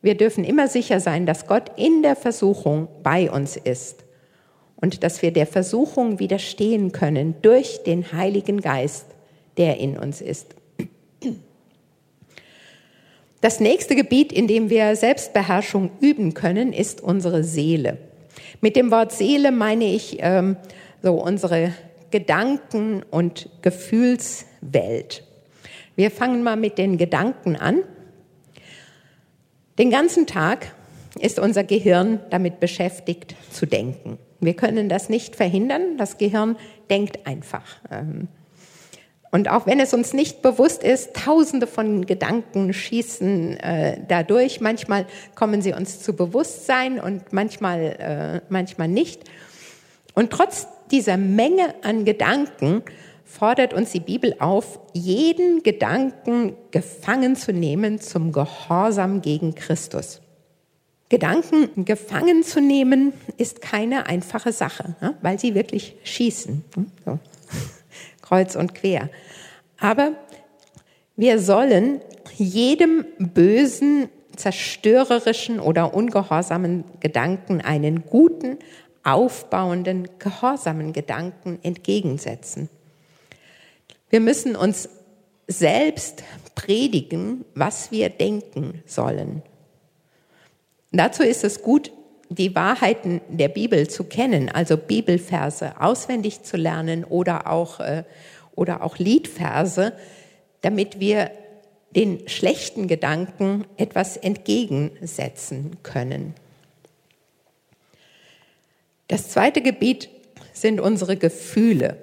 [0.03, 4.05] wir dürfen immer sicher sein, dass Gott in der Versuchung bei uns ist
[4.77, 9.07] und dass wir der Versuchung widerstehen können durch den Heiligen Geist,
[9.57, 10.57] der in uns ist.
[13.41, 17.99] Das nächste Gebiet, in dem wir Selbstbeherrschung üben können, ist unsere Seele.
[18.61, 20.57] Mit dem Wort Seele meine ich ähm,
[21.03, 21.73] so unsere
[22.13, 25.25] Gedanken- und Gefühlswelt.
[25.97, 27.81] Wir fangen mal mit den Gedanken an.
[29.79, 30.73] Den ganzen Tag
[31.19, 34.19] ist unser Gehirn damit beschäftigt zu denken.
[34.41, 35.97] Wir können das nicht verhindern.
[35.99, 36.57] Das Gehirn
[36.89, 37.81] denkt einfach.
[37.91, 38.29] Ähm,
[39.31, 44.61] und auch wenn es uns nicht bewusst ist, tausende von Gedanken schießen äh, dadurch.
[44.61, 49.25] Manchmal kommen sie uns zu Bewusstsein und manchmal, äh, manchmal nicht.
[50.15, 52.83] Und trotz dieser Menge an Gedanken
[53.25, 60.21] fordert uns die Bibel auf, jeden Gedanken gefangen zu nehmen zum Gehorsam gegen Christus.
[61.09, 66.65] Gedanken gefangen zu nehmen ist keine einfache Sache, weil sie wirklich schießen.
[67.05, 67.19] So
[68.23, 69.11] kreuz und quer.
[69.79, 70.13] Aber
[71.17, 72.01] wir sollen
[72.37, 78.59] jedem bösen, zerstörerischen oder ungehorsamen Gedanken einen guten,
[79.05, 82.69] aufbauenden, gehorsamen Gedanken entgegensetzen.
[84.11, 84.89] Wir müssen uns
[85.49, 86.23] selbst
[86.55, 89.43] predigen, was wir denken sollen.
[90.93, 91.91] Dazu ist es gut,
[92.29, 98.05] die Wahrheiten der Bibel zu kennen, also Bibelverse auswendig zu lernen oder auch, äh,
[98.55, 99.93] oder auch Liedverse,
[100.61, 101.31] damit wir
[101.95, 106.35] den schlechten Gedanken etwas entgegensetzen können.
[109.09, 110.09] Das zweite Gebiet
[110.53, 111.97] sind unsere Gefühle.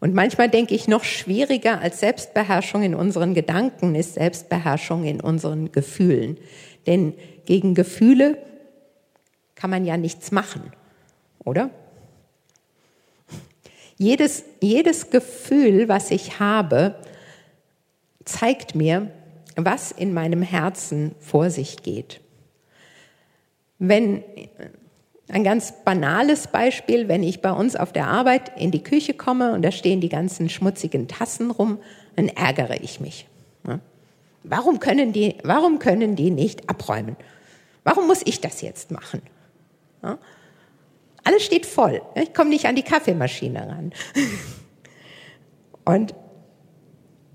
[0.00, 5.72] Und manchmal denke ich, noch schwieriger als Selbstbeherrschung in unseren Gedanken ist Selbstbeherrschung in unseren
[5.72, 6.38] Gefühlen.
[6.86, 7.14] Denn
[7.46, 8.38] gegen Gefühle
[9.54, 10.72] kann man ja nichts machen,
[11.44, 11.70] oder?
[13.96, 16.96] Jedes, jedes Gefühl, was ich habe,
[18.24, 19.10] zeigt mir,
[19.56, 22.20] was in meinem Herzen vor sich geht.
[23.78, 24.22] Wenn
[25.28, 29.52] ein ganz banales Beispiel, wenn ich bei uns auf der Arbeit in die Küche komme
[29.52, 31.78] und da stehen die ganzen schmutzigen Tassen rum,
[32.14, 33.26] dann ärgere ich mich.
[34.48, 37.16] Warum können die, warum können die nicht abräumen?
[37.82, 39.20] Warum muss ich das jetzt machen?
[41.24, 42.00] Alles steht voll.
[42.14, 43.92] Ich komme nicht an die Kaffeemaschine ran.
[45.84, 46.14] Und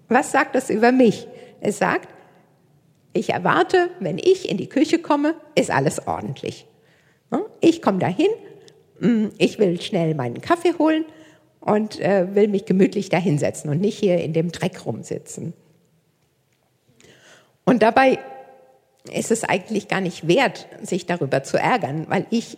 [0.08, 1.28] was sagt das über mich?
[1.60, 2.08] Es sagt,
[3.12, 6.66] ich erwarte, wenn ich in die Küche komme, ist alles ordentlich.
[7.62, 8.30] Ich komme dahin,
[9.00, 11.06] mm, ich will schnell meinen Kaffee holen
[11.60, 15.54] und äh, will mich gemütlich dahinsetzen und nicht hier in dem Dreck rumsitzen.
[17.66, 18.20] Und dabei
[19.12, 22.58] ist es eigentlich gar nicht wert, sich darüber zu ärgern, weil ich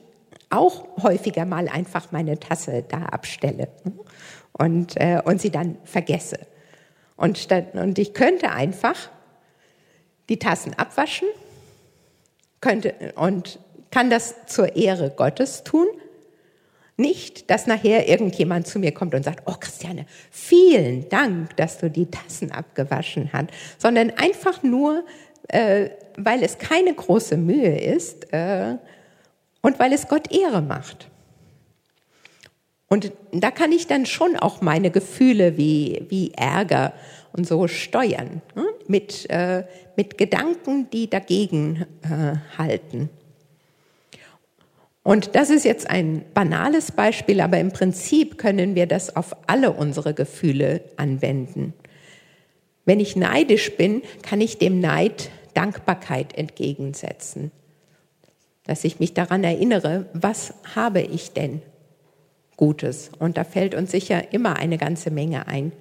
[0.49, 3.69] auch häufiger mal einfach meine Tasse da abstelle
[4.53, 6.39] und, äh, und sie dann vergesse.
[7.15, 9.09] Und, statt, und ich könnte einfach
[10.29, 11.27] die Tassen abwaschen
[12.61, 13.59] könnte, und
[13.93, 15.85] kann das zur Ehre Gottes tun.
[16.97, 21.91] Nicht, dass nachher irgendjemand zu mir kommt und sagt, oh Christiane, vielen Dank, dass du
[21.91, 25.05] die Tassen abgewaschen hast, sondern einfach nur,
[25.47, 28.77] äh, weil es keine große Mühe ist äh,
[29.61, 31.07] und weil es Gott Ehre macht.
[32.87, 36.93] Und da kann ich dann schon auch meine Gefühle wie, wie Ärger
[37.31, 38.65] und so steuern, ne?
[38.87, 43.11] mit, äh, mit Gedanken, die dagegen äh, halten.
[45.03, 49.73] Und das ist jetzt ein banales Beispiel, aber im Prinzip können wir das auf alle
[49.73, 51.73] unsere Gefühle anwenden.
[52.85, 57.51] Wenn ich neidisch bin, kann ich dem Neid Dankbarkeit entgegensetzen.
[58.65, 61.61] Dass ich mich daran erinnere, was habe ich denn
[62.55, 63.11] Gutes?
[63.19, 65.73] Und da fällt uns sicher immer eine ganze Menge ein.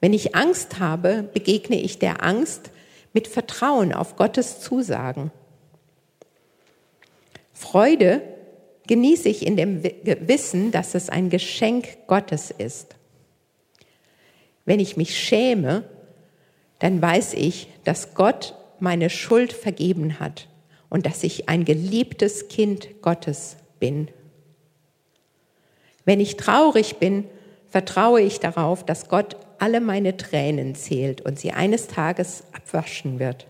[0.00, 2.70] Wenn ich Angst habe, begegne ich der Angst
[3.14, 5.30] mit Vertrauen auf Gottes Zusagen.
[7.54, 8.20] Freude
[8.86, 12.96] genieße ich in dem Wissen, dass es ein Geschenk Gottes ist.
[14.64, 15.84] Wenn ich mich schäme,
[16.78, 20.48] dann weiß ich, dass Gott meine Schuld vergeben hat
[20.90, 24.08] und dass ich ein geliebtes Kind Gottes bin.
[26.04, 27.24] Wenn ich traurig bin,
[27.68, 33.46] vertraue ich darauf, dass Gott alle meine Tränen zählt und sie eines Tages abwaschen wird.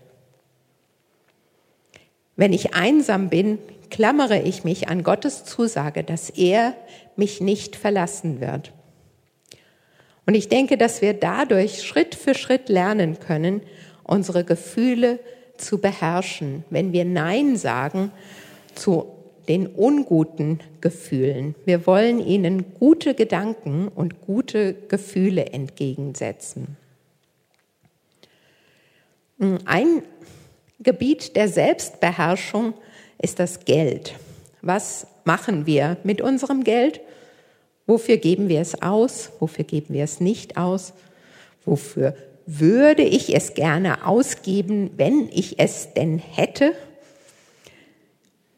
[2.35, 3.59] Wenn ich einsam bin,
[3.95, 6.75] klammere ich mich an Gottes Zusage, dass er
[7.15, 8.73] mich nicht verlassen wird.
[10.25, 13.61] Und ich denke, dass wir dadurch Schritt für Schritt lernen können,
[14.03, 15.19] unsere Gefühle
[15.55, 18.11] zu beherrschen, wenn wir Nein sagen
[18.73, 19.13] zu
[19.47, 21.55] den unguten Gefühlen.
[21.63, 26.75] Wir wollen ihnen gute Gedanken und gute Gefühle entgegensetzen.
[29.63, 30.01] Ein
[30.81, 32.73] Gebiet der Selbstbeherrschung
[33.17, 34.13] ist das Geld.
[34.61, 37.01] Was machen wir mit unserem Geld?
[37.87, 39.31] Wofür geben wir es aus?
[39.39, 40.93] Wofür geben wir es nicht aus?
[41.65, 46.73] Wofür würde ich es gerne ausgeben, wenn ich es denn hätte?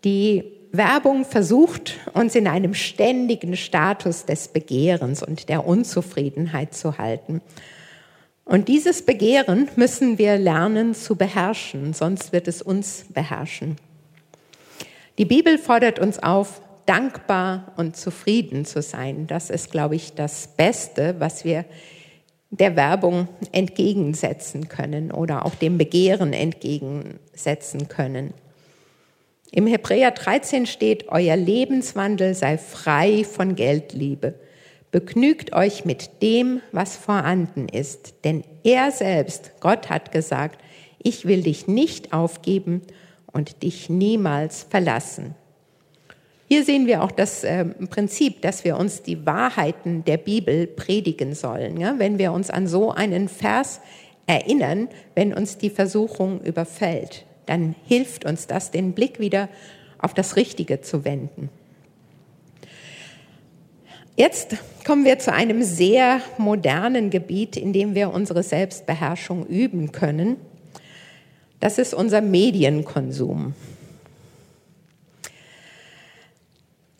[0.04, 7.42] Die Werbung versucht, uns in einem ständigen Status des Begehrens und der Unzufriedenheit zu halten.
[8.46, 13.78] Und dieses Begehren müssen wir lernen zu beherrschen, sonst wird es uns beherrschen.
[15.18, 19.28] Die Bibel fordert uns auf, dankbar und zufrieden zu sein.
[19.28, 21.66] Das ist, glaube ich, das Beste, was wir
[22.50, 28.34] der Werbung entgegensetzen können oder auch dem Begehren entgegensetzen können.
[29.52, 34.36] Im Hebräer 13 steht, euer Lebenswandel sei frei von Geldliebe.
[34.92, 40.62] Begnügt euch mit dem, was vorhanden ist, denn er selbst, Gott hat gesagt,
[41.02, 42.84] ich will dich nicht aufgeben
[43.38, 45.36] und dich niemals verlassen.
[46.48, 51.36] Hier sehen wir auch das äh, Prinzip, dass wir uns die Wahrheiten der Bibel predigen
[51.36, 51.80] sollen.
[51.80, 52.00] Ja?
[52.00, 53.80] Wenn wir uns an so einen Vers
[54.26, 59.50] erinnern, wenn uns die Versuchung überfällt, dann hilft uns das, den Blick wieder
[60.00, 61.50] auf das Richtige zu wenden.
[64.16, 70.38] Jetzt kommen wir zu einem sehr modernen Gebiet, in dem wir unsere Selbstbeherrschung üben können.
[71.60, 73.54] Das ist unser Medienkonsum.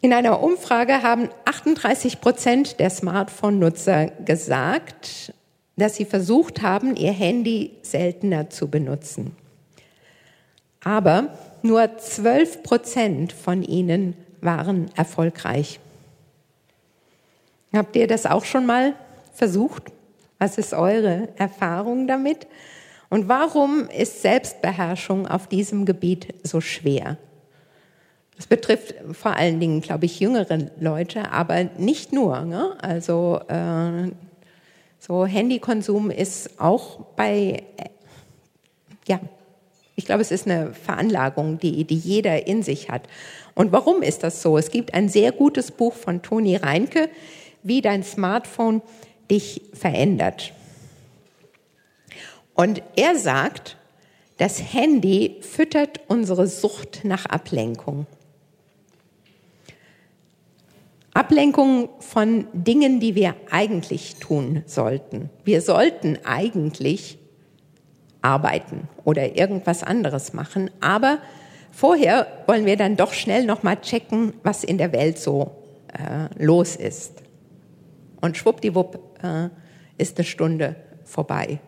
[0.02, 5.34] In einer Umfrage haben 38 Prozent der Smartphone-Nutzer gesagt,
[5.76, 9.36] dass sie versucht haben, ihr Handy seltener zu benutzen.
[10.84, 15.80] Aber nur 12 Prozent von ihnen waren erfolgreich.
[17.74, 18.94] Habt ihr das auch schon mal
[19.34, 19.84] versucht?
[20.40, 22.48] Was ist eure Erfahrung damit?
[23.10, 27.18] Und warum ist Selbstbeherrschung auf diesem Gebiet so schwer?
[28.36, 32.42] Das betrifft vor allen Dingen, glaube ich, jüngere Leute, aber nicht nur.
[32.42, 32.76] Ne?
[32.82, 34.12] Also äh,
[35.00, 37.90] so Handykonsum ist auch bei, äh,
[39.08, 39.20] ja,
[39.96, 43.02] ich glaube, es ist eine Veranlagung, die, die jeder in sich hat.
[43.56, 44.60] Und warum ist das so?
[44.60, 47.10] Es gibt ein sehr gutes Buch von Toni Reinke,
[47.64, 48.84] wie dein Smartphone
[49.32, 50.54] dich verändert.
[52.58, 53.78] Und er sagt,
[54.38, 58.08] das Handy füttert unsere Sucht nach Ablenkung.
[61.14, 65.30] Ablenkung von Dingen, die wir eigentlich tun sollten.
[65.44, 67.20] Wir sollten eigentlich
[68.24, 71.20] arbeiten oder irgendwas anderes machen, aber
[71.72, 75.52] vorher wollen wir dann doch schnell noch mal checken, was in der Welt so
[75.94, 77.22] äh, los ist.
[78.20, 79.50] Und schwuppdiwupp äh,
[80.00, 81.60] ist eine Stunde vorbei.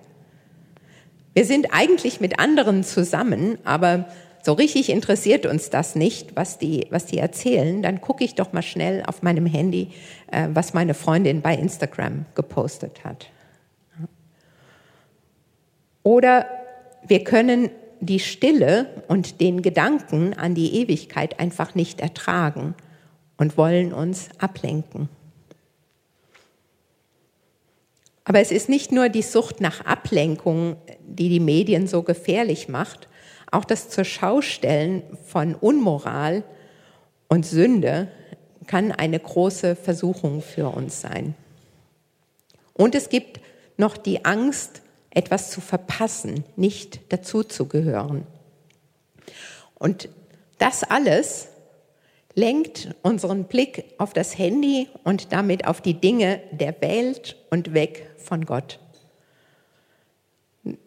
[1.39, 4.09] Wir sind eigentlich mit anderen zusammen, aber
[4.43, 8.51] so richtig interessiert uns das nicht, was die, was die erzählen, dann gucke ich doch
[8.51, 9.91] mal schnell auf meinem Handy,
[10.33, 13.27] äh, was meine Freundin bei Instagram gepostet hat.
[16.03, 16.45] Oder
[17.07, 17.69] wir können
[18.01, 22.75] die Stille und den Gedanken an die Ewigkeit einfach nicht ertragen
[23.37, 25.07] und wollen uns ablenken.
[28.29, 33.09] Aber es ist nicht nur die Sucht nach Ablenkung, die die Medien so gefährlich macht,
[33.49, 36.43] auch das zur Schaustellen von Unmoral
[37.27, 38.07] und Sünde
[38.67, 41.33] kann eine große Versuchung für uns sein.
[42.73, 43.39] Und es gibt
[43.77, 48.27] noch die Angst, etwas zu verpassen, nicht dazuzugehören.
[49.73, 50.07] Und
[50.59, 51.47] das alles
[52.39, 58.09] lenkt unseren Blick auf das Handy und damit auf die Dinge der Welt und weg
[58.17, 58.79] von Gott.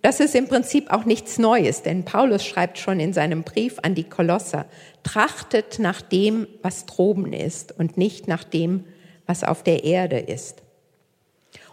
[0.00, 3.94] Das ist im Prinzip auch nichts Neues, denn Paulus schreibt schon in seinem Brief an
[3.94, 4.66] die Kolosser,
[5.02, 8.84] trachtet nach dem, was droben ist und nicht nach dem,
[9.26, 10.62] was auf der Erde ist.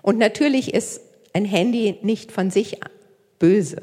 [0.01, 1.01] Und natürlich ist
[1.33, 2.79] ein Handy nicht von sich
[3.37, 3.81] böse.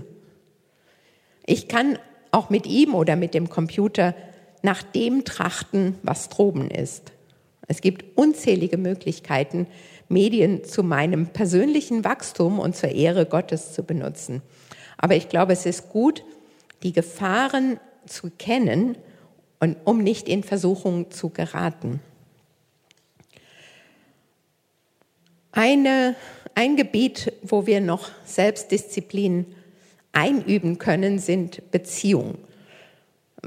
[1.46, 1.98] Ich kann
[2.32, 4.14] auch mit ihm oder mit dem Computer
[4.66, 7.12] nach dem trachten, was droben ist.
[7.68, 9.68] Es gibt unzählige Möglichkeiten,
[10.08, 14.42] Medien zu meinem persönlichen Wachstum und zur Ehre Gottes zu benutzen.
[14.98, 16.24] Aber ich glaube, es ist gut,
[16.82, 18.98] die Gefahren zu kennen
[19.60, 22.00] und um nicht in Versuchung zu geraten.
[25.52, 26.16] Eine,
[26.56, 29.46] ein Gebiet, wo wir noch Selbstdisziplin
[30.10, 32.45] einüben können, sind Beziehungen.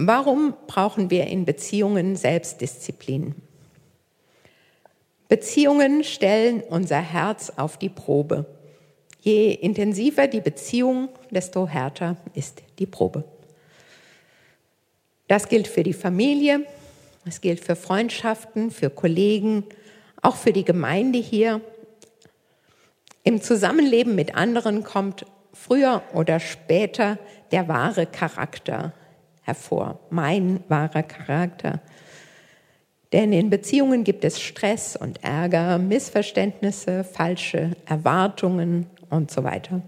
[0.02, 3.36] Warum brauchen wir in Beziehungen Selbstdisziplin?
[5.28, 8.46] Beziehungen stellen unser Herz auf die Probe.
[9.20, 13.26] Je intensiver die Beziehung, desto härter ist die Probe.
[15.28, 16.66] Das gilt für die Familie,
[17.26, 19.66] es gilt für Freundschaften, für Kollegen,
[20.22, 21.60] auch für die Gemeinde hier.
[23.24, 27.20] Im Zusammenleben mit anderen kommt früher oder später
[27.52, 28.94] der wahre Charakter
[29.50, 31.82] hervor, mein wahrer Charakter.
[33.12, 39.82] Denn in Beziehungen gibt es Stress und Ärger, Missverständnisse, falsche Erwartungen und so weiter.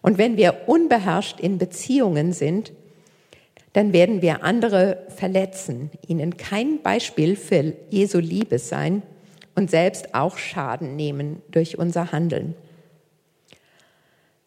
[0.00, 2.72] Und wenn wir unbeherrscht in Beziehungen sind,
[3.74, 9.02] dann werden wir andere verletzen, ihnen kein Beispiel für Jesu Liebe sein
[9.54, 12.54] und selbst auch Schaden nehmen durch unser Handeln.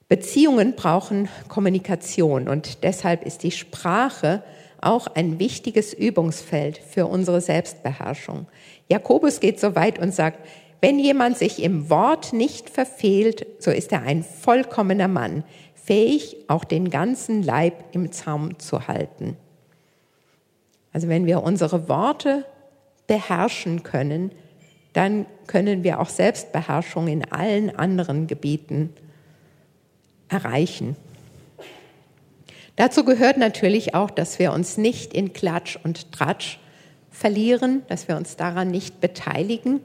[0.09, 4.43] Beziehungen brauchen Kommunikation und deshalb ist die Sprache
[4.81, 8.47] auch ein wichtiges Übungsfeld für unsere Selbstbeherrschung.
[8.87, 10.39] Jakobus geht so weit und sagt,
[10.81, 15.43] wenn jemand sich im Wort nicht verfehlt, so ist er ein vollkommener Mann,
[15.75, 19.37] fähig, auch den ganzen Leib im Zaum zu halten.
[20.91, 22.45] Also wenn wir unsere Worte
[23.05, 24.31] beherrschen können,
[24.93, 28.91] dann können wir auch Selbstbeherrschung in allen anderen Gebieten
[30.29, 30.95] erreichen.
[32.75, 36.59] Dazu gehört natürlich auch, dass wir uns nicht in Klatsch und Tratsch
[37.11, 39.81] verlieren, dass wir uns daran nicht beteiligen.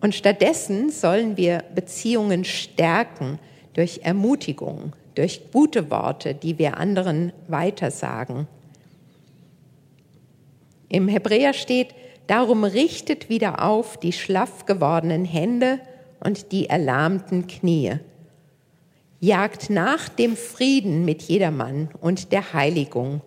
[0.00, 3.38] Und stattdessen sollen wir Beziehungen stärken
[3.74, 8.46] durch Ermutigung, durch gute Worte, die wir anderen weitersagen.
[10.88, 11.94] Im Hebräer steht,
[12.26, 15.78] darum richtet wieder auf die schlaff gewordenen Hände
[16.20, 17.98] und die erlahmten Knie.
[19.22, 23.22] Jagt nach dem Frieden mit jedermann und der Heiligung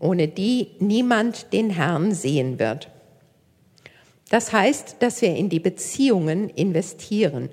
[0.00, 2.88] ohne die niemand den Herrn sehen wird.
[4.30, 7.50] Das heißt, dass wir in die Beziehungen investieren.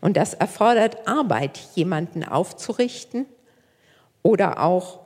[0.00, 3.26] Und das erfordert Arbeit, jemanden aufzurichten
[4.22, 5.00] oder auch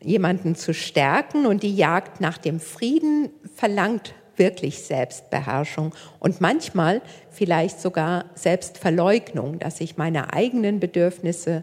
[0.00, 1.46] jemanden zu stärken.
[1.46, 9.80] Und die Jagd nach dem Frieden verlangt wirklich Selbstbeherrschung und manchmal vielleicht sogar Selbstverleugnung, dass
[9.80, 11.62] ich meine eigenen Bedürfnisse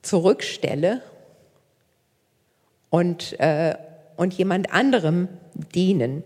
[0.00, 1.02] zurückstelle
[2.88, 3.74] und, äh,
[4.16, 5.28] und jemand anderem
[5.74, 6.22] dienen.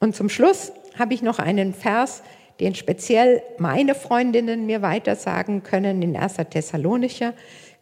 [0.00, 2.22] Und zum Schluss habe ich noch einen Vers,
[2.60, 6.36] den speziell meine Freundinnen mir weitersagen können in 1.
[6.48, 7.34] Thessalonicher.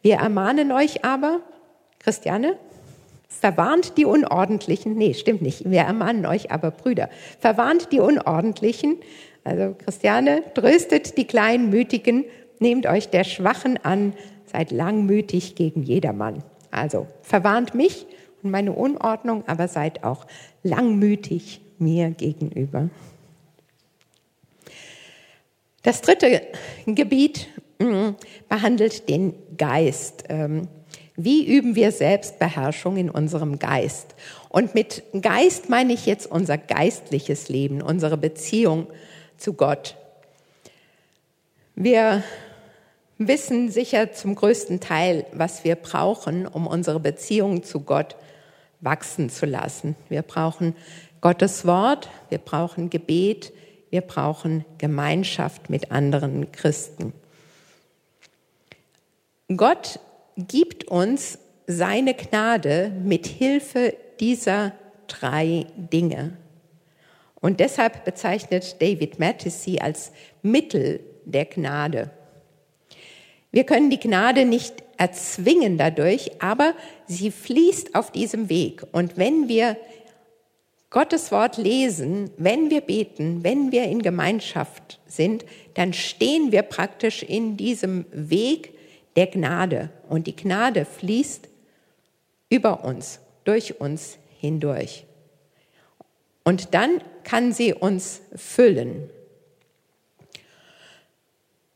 [0.02, 1.40] Wir ermahnen euch aber,
[2.00, 2.58] Christiane,
[3.40, 8.96] verwarnt die Unordentlichen, nee, stimmt nicht, wir ermahnen euch aber, Brüder, verwarnt die Unordentlichen,
[9.44, 12.24] also Christiane, tröstet die Kleinmütigen,
[12.58, 14.14] nehmt euch der Schwachen an,
[14.46, 16.42] seid langmütig gegen jedermann.
[16.70, 18.06] Also verwarnt mich
[18.42, 20.26] und meine Unordnung, aber seid auch
[20.62, 22.88] langmütig mir gegenüber.
[25.82, 26.40] Das dritte
[26.86, 28.10] Gebiet mm,
[28.48, 30.24] behandelt den Geist.
[31.16, 34.16] Wie üben wir Selbstbeherrschung in unserem Geist?
[34.48, 38.88] Und mit Geist meine ich jetzt unser geistliches Leben, unsere Beziehung
[39.36, 39.96] zu Gott.
[41.76, 42.24] Wir
[43.18, 48.16] wissen sicher zum größten Teil, was wir brauchen, um unsere Beziehung zu Gott
[48.80, 49.94] wachsen zu lassen.
[50.08, 50.74] Wir brauchen
[51.20, 53.52] Gottes Wort, wir brauchen Gebet,
[53.90, 57.12] wir brauchen Gemeinschaft mit anderen Christen.
[59.56, 60.00] Gott
[60.36, 64.72] gibt uns seine Gnade mit Hilfe dieser
[65.06, 66.36] drei Dinge.
[67.40, 70.12] Und deshalb bezeichnet David Mattis sie als
[70.42, 72.10] Mittel der Gnade.
[73.50, 76.74] Wir können die Gnade nicht erzwingen dadurch, aber
[77.06, 78.82] sie fließt auf diesem Weg.
[78.92, 79.76] Und wenn wir
[80.90, 87.22] Gottes Wort lesen, wenn wir beten, wenn wir in Gemeinschaft sind, dann stehen wir praktisch
[87.22, 88.74] in diesem Weg
[89.16, 89.90] der Gnade.
[90.08, 91.48] Und die Gnade fließt
[92.48, 95.04] über uns, durch uns hindurch.
[96.44, 99.08] Und dann kann sie uns füllen.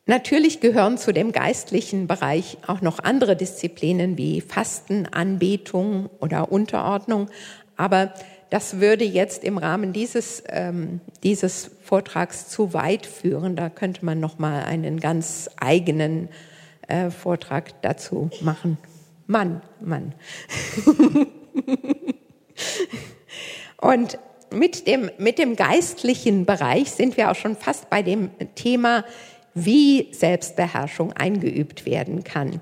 [0.06, 7.28] Natürlich gehören zu dem geistlichen Bereich auch noch andere Disziplinen wie Fasten, Anbetung oder Unterordnung.
[7.76, 8.14] Aber
[8.48, 13.56] das würde jetzt im Rahmen dieses, ähm, dieses Vortrags zu weit führen.
[13.56, 16.30] Da könnte man noch mal einen ganz eigenen
[16.88, 18.78] äh, Vortrag dazu machen.
[19.26, 20.14] Mann, Mann.
[23.80, 24.18] Und
[24.50, 29.04] mit dem, mit dem geistlichen Bereich sind wir auch schon fast bei dem Thema
[29.54, 32.60] wie Selbstbeherrschung eingeübt werden kann.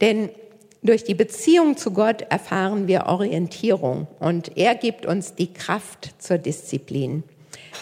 [0.00, 0.30] Denn
[0.82, 6.38] durch die Beziehung zu Gott erfahren wir Orientierung und er gibt uns die Kraft zur
[6.38, 7.22] Disziplin.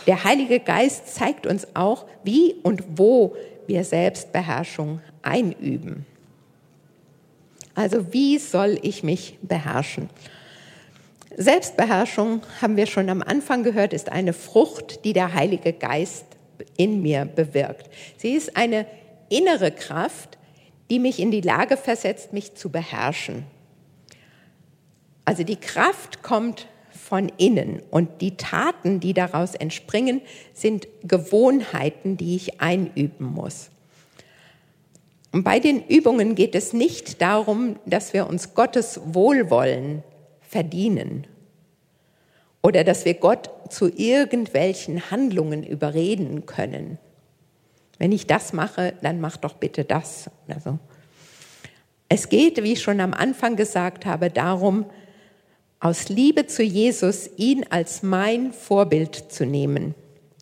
[0.07, 6.07] Der Heilige Geist zeigt uns auch, wie und wo wir Selbstbeherrschung einüben.
[7.75, 10.11] Also wie soll ich mich beherrschen?
[11.37, 16.25] Selbstbeherrschung, haben wir schon am Anfang gehört, ist eine Frucht, die der Heilige Geist
[16.77, 17.89] in mir bewirkt.
[18.17, 18.87] Sie ist eine
[19.29, 20.39] innere Kraft,
[20.91, 23.45] die mich in die Lage versetzt, mich zu beherrschen.
[25.25, 30.21] Also die Kraft kommt von innen und die Taten, die daraus entspringen,
[30.53, 33.71] sind Gewohnheiten, die ich einüben muss.
[35.33, 40.03] Und bei den Übungen geht es nicht darum, dass wir uns Gottes Wohlwollen
[40.41, 41.27] verdienen
[42.63, 46.99] oder dass wir Gott zu irgendwelchen Handlungen überreden können.
[47.99, 50.31] Wenn ich das mache, dann mach doch bitte das.
[50.49, 50.79] Also,
[52.09, 54.87] es geht, wie ich schon am Anfang gesagt habe, darum,
[55.81, 59.95] aus Liebe zu Jesus ihn als mein Vorbild zu nehmen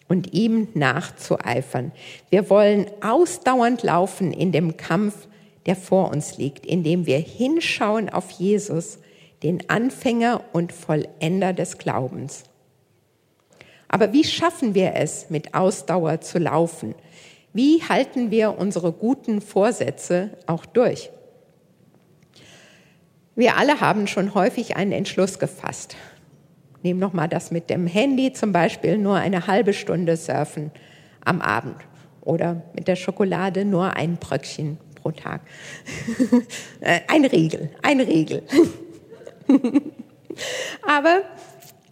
[0.08, 1.92] und ihm nachzueifern.
[2.30, 5.28] Wir wollen ausdauernd laufen in dem Kampf,
[5.66, 8.98] der vor uns liegt, indem wir hinschauen auf Jesus
[9.42, 12.44] den Anfänger und Vollender des Glaubens.
[13.88, 16.94] Aber wie schaffen wir es, mit Ausdauer zu laufen?
[17.52, 21.10] Wie halten wir unsere guten Vorsätze auch durch?
[23.34, 25.96] Wir alle haben schon häufig einen Entschluss gefasst.
[26.82, 30.70] Nehmen noch mal das mit dem Handy zum Beispiel nur eine halbe Stunde surfen
[31.24, 31.76] am Abend
[32.22, 35.42] oder mit der Schokolade nur ein Bröckchen pro Tag.
[37.08, 38.42] ein Riegel, ein Riegel.
[40.86, 41.22] Aber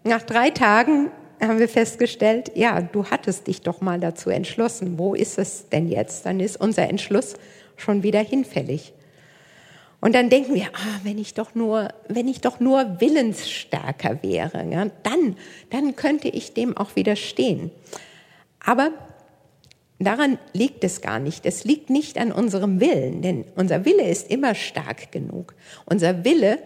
[0.03, 1.11] nach drei Tagen
[1.41, 4.99] haben wir festgestellt, ja, du hattest dich doch mal dazu entschlossen.
[4.99, 6.27] Wo ist es denn jetzt?
[6.27, 7.35] Dann ist unser Entschluss
[7.77, 8.94] schon wieder hinfällig.
[10.05, 14.69] Und dann denken wir, ah, wenn ich doch nur, wenn ich doch nur willensstärker wäre,
[14.71, 15.35] ja, dann,
[15.71, 17.71] dann könnte ich dem auch widerstehen.
[18.63, 18.91] Aber
[19.99, 21.47] daran liegt es gar nicht.
[21.47, 25.55] Es liegt nicht an unserem Willen, denn unser Wille ist immer stark genug.
[25.87, 26.59] Unser Wille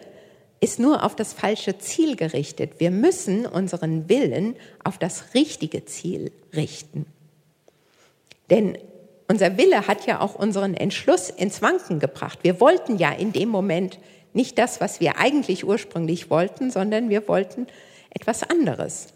[0.59, 2.72] ist nur auf das falsche Ziel gerichtet.
[2.78, 7.07] Wir müssen unseren Willen auf das richtige Ziel richten.
[8.51, 8.76] Denn
[9.29, 12.41] unser Wille hat ja auch unseren Entschluss ins Wanken gebracht.
[12.43, 13.99] Wir wollten ja in dem Moment
[14.33, 17.66] nicht das, was wir eigentlich ursprünglich wollten, sondern wir wollten
[18.11, 19.09] etwas anderes.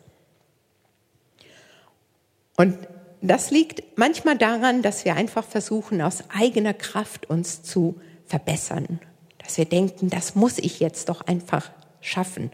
[2.56, 2.76] Und
[3.20, 9.00] das liegt manchmal daran, dass wir einfach versuchen, aus eigener Kraft uns zu verbessern
[9.42, 12.50] dass wir denken, das muss ich jetzt doch einfach schaffen.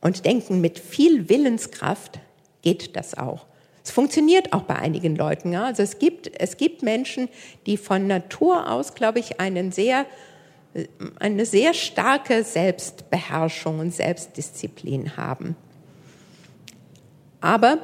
[0.00, 2.18] Und denken, mit viel Willenskraft
[2.62, 3.46] geht das auch.
[3.84, 5.52] Es funktioniert auch bei einigen Leuten.
[5.52, 5.64] Ja?
[5.64, 7.28] Also es gibt, es gibt Menschen,
[7.66, 10.06] die von Natur aus, glaube ich, einen sehr,
[11.18, 15.56] eine sehr starke Selbstbeherrschung und Selbstdisziplin haben.
[17.40, 17.78] Aber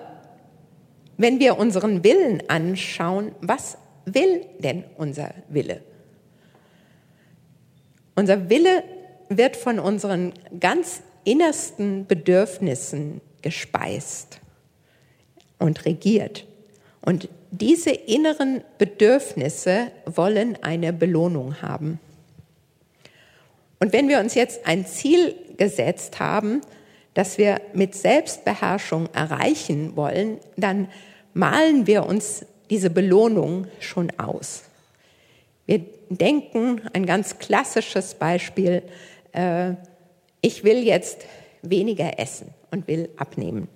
[1.16, 5.82] wenn wir unseren Willen anschauen, was will denn unser Wille?
[8.14, 8.84] Unser Wille
[9.28, 14.40] wird von unseren ganz innersten Bedürfnissen gespeist
[15.58, 16.46] und regiert.
[17.00, 21.98] Und diese inneren Bedürfnisse wollen eine Belohnung haben.
[23.80, 26.60] Und wenn wir uns jetzt ein Ziel gesetzt haben,
[27.14, 30.88] das wir mit Selbstbeherrschung erreichen wollen, dann
[31.34, 34.64] malen wir uns diese Belohnung schon aus.
[35.66, 35.80] Wir
[36.10, 38.82] denken, ein ganz klassisches Beispiel,
[39.32, 39.72] äh,
[40.40, 41.24] ich will jetzt
[41.62, 43.68] weniger essen und will abnehmen.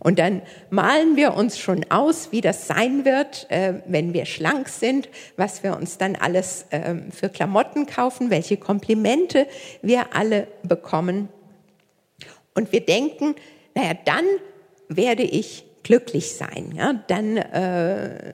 [0.00, 0.40] Und dann
[0.70, 5.62] malen wir uns schon aus, wie das sein wird, äh, wenn wir schlank sind, was
[5.62, 9.46] wir uns dann alles äh, für Klamotten kaufen, welche Komplimente
[9.82, 11.28] wir alle bekommen.
[12.54, 13.34] Und wir denken,
[13.74, 14.24] naja, dann
[14.88, 16.72] werde ich glücklich sein.
[16.74, 16.94] Ja?
[17.06, 18.32] Dann, äh,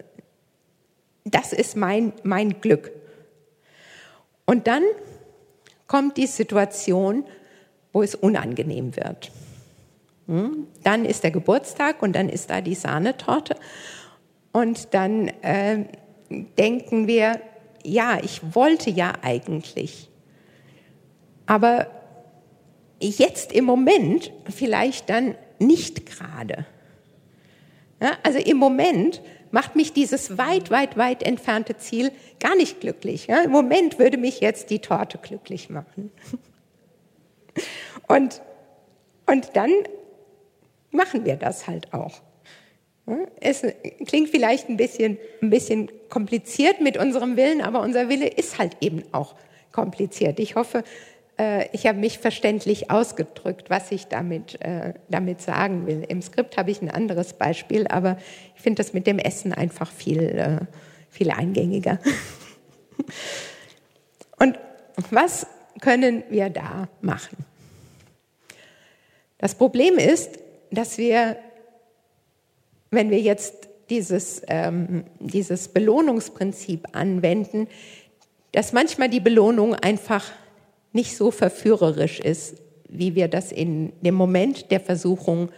[1.25, 2.93] das ist mein, mein Glück.
[4.47, 4.85] Und dann
[5.89, 7.25] kommt die Situation,
[7.93, 9.33] wo es unangenehm wird.
[10.27, 10.67] Hm?
[10.83, 13.57] Dann ist der Geburtstag und dann ist da die Sahnetorte.
[14.53, 15.85] Und dann äh,
[16.59, 17.41] denken wir,
[17.85, 20.11] ja, ich wollte ja eigentlich.
[21.47, 21.87] Aber
[23.01, 26.67] jetzt im Moment vielleicht dann nicht gerade.
[28.01, 33.27] Ja, also im Moment macht mich dieses weit, weit, weit entfernte Ziel gar nicht glücklich.
[33.27, 33.43] Ja?
[33.43, 36.11] Im Moment würde mich jetzt die Torte glücklich machen.
[38.09, 38.41] Und,
[39.27, 39.73] und dann
[40.97, 42.21] machen wir das halt auch.
[43.41, 43.63] Es
[44.07, 48.77] klingt vielleicht ein bisschen, ein bisschen kompliziert mit unserem Willen, aber unser Wille ist halt
[48.81, 49.37] eben auch
[49.71, 50.41] kompliziert.
[50.41, 50.83] Ich hoffe,
[51.39, 56.05] äh, ich habe mich verständlich ausgedrückt, was ich damit, äh, damit sagen will.
[56.09, 58.17] Im Skript habe ich ein anderes Beispiel, aber
[58.57, 60.59] ich finde das mit dem Essen einfach viel, äh,
[61.11, 62.01] viel eingängiger.
[64.39, 64.59] Und
[65.11, 65.47] was
[65.81, 67.45] können wir da machen?
[69.39, 70.39] Das Problem ist,
[70.71, 71.37] dass wir,
[72.91, 77.69] wenn wir jetzt dieses, ähm, dieses Belohnungsprinzip anwenden,
[78.53, 80.25] dass manchmal die Belohnung einfach
[80.93, 82.57] nicht so verführerisch ist,
[82.89, 85.51] wie wir das in dem Moment der Versuchung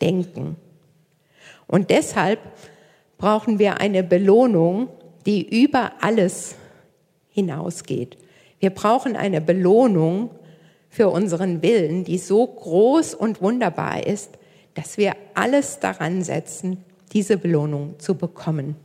[0.00, 0.56] denken.
[1.66, 2.38] Und deshalb
[3.18, 4.88] brauchen wir eine Belohnung,
[5.26, 6.54] die über alles
[7.30, 8.16] hinausgeht.
[8.60, 10.30] Wir brauchen eine Belohnung
[10.88, 14.37] für unseren Willen, die so groß und wunderbar ist,
[14.78, 18.76] dass wir alles daran setzen, diese Belohnung zu bekommen.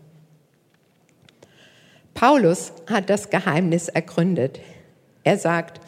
[2.16, 4.60] Paulus hat das Geheimnis ergründet.
[5.24, 5.80] Er sagt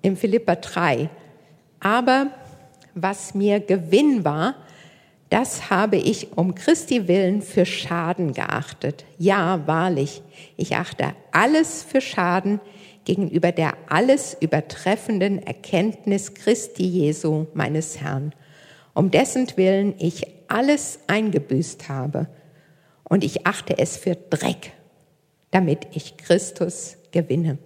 [0.00, 1.10] im Philippa 3,
[1.80, 2.28] aber
[2.94, 4.54] was mir Gewinn war,
[5.28, 9.04] das habe ich um Christi willen für Schaden geachtet.
[9.18, 10.22] Ja, wahrlich,
[10.56, 12.60] ich achte alles für Schaden
[13.04, 18.32] gegenüber der alles übertreffenden Erkenntnis Christi Jesu, meines Herrn,
[18.98, 22.26] um dessen Willen ich alles eingebüßt habe.
[23.04, 24.72] Und ich achte es für Dreck,
[25.52, 27.58] damit ich Christus gewinne.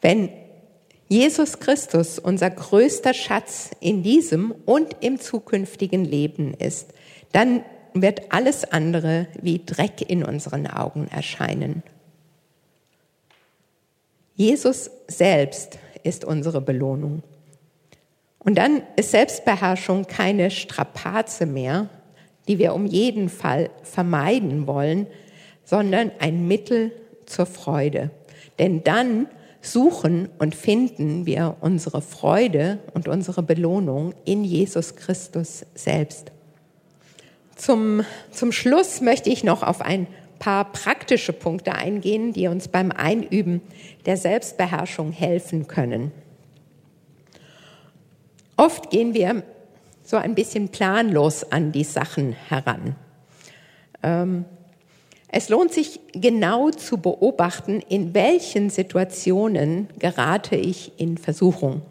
[0.00, 0.30] Wenn
[1.06, 6.92] Jesus Christus unser größter Schatz in diesem und im zukünftigen Leben ist,
[7.30, 7.64] dann
[7.94, 11.84] wird alles andere wie Dreck in unseren Augen erscheinen.
[14.34, 17.22] Jesus selbst ist unsere Belohnung.
[18.46, 21.88] Und dann ist Selbstbeherrschung keine Strapaze mehr,
[22.46, 25.08] die wir um jeden Fall vermeiden wollen,
[25.64, 26.92] sondern ein Mittel
[27.26, 28.12] zur Freude.
[28.60, 29.26] Denn dann
[29.62, 36.30] suchen und finden wir unsere Freude und unsere Belohnung in Jesus Christus selbst.
[37.56, 40.06] Zum, zum Schluss möchte ich noch auf ein
[40.38, 43.60] paar praktische Punkte eingehen, die uns beim Einüben
[44.04, 46.12] der Selbstbeherrschung helfen können.
[48.56, 49.42] Oft gehen wir
[50.02, 52.96] so ein bisschen planlos an die Sachen heran.
[54.02, 54.44] Ähm,
[55.28, 61.82] es lohnt sich genau zu beobachten, in welchen Situationen gerate ich in Versuchung.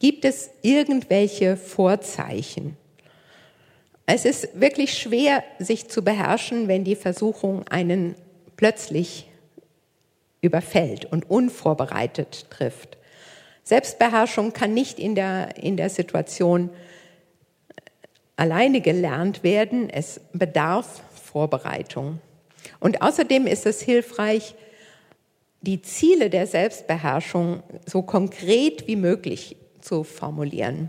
[0.00, 2.76] Gibt es irgendwelche Vorzeichen?
[4.06, 8.14] Es ist wirklich schwer, sich zu beherrschen, wenn die Versuchung einen
[8.56, 9.28] plötzlich
[10.40, 12.97] überfällt und unvorbereitet trifft.
[13.68, 16.70] Selbstbeherrschung kann nicht in der, in der Situation
[18.34, 19.90] alleine gelernt werden.
[19.90, 22.18] Es bedarf Vorbereitung.
[22.80, 24.54] Und außerdem ist es hilfreich,
[25.60, 30.88] die Ziele der Selbstbeherrschung so konkret wie möglich zu formulieren.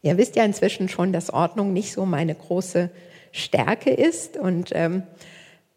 [0.00, 2.88] Ihr wisst ja inzwischen schon, dass Ordnung nicht so meine große
[3.32, 4.38] Stärke ist.
[4.38, 5.02] Und ähm,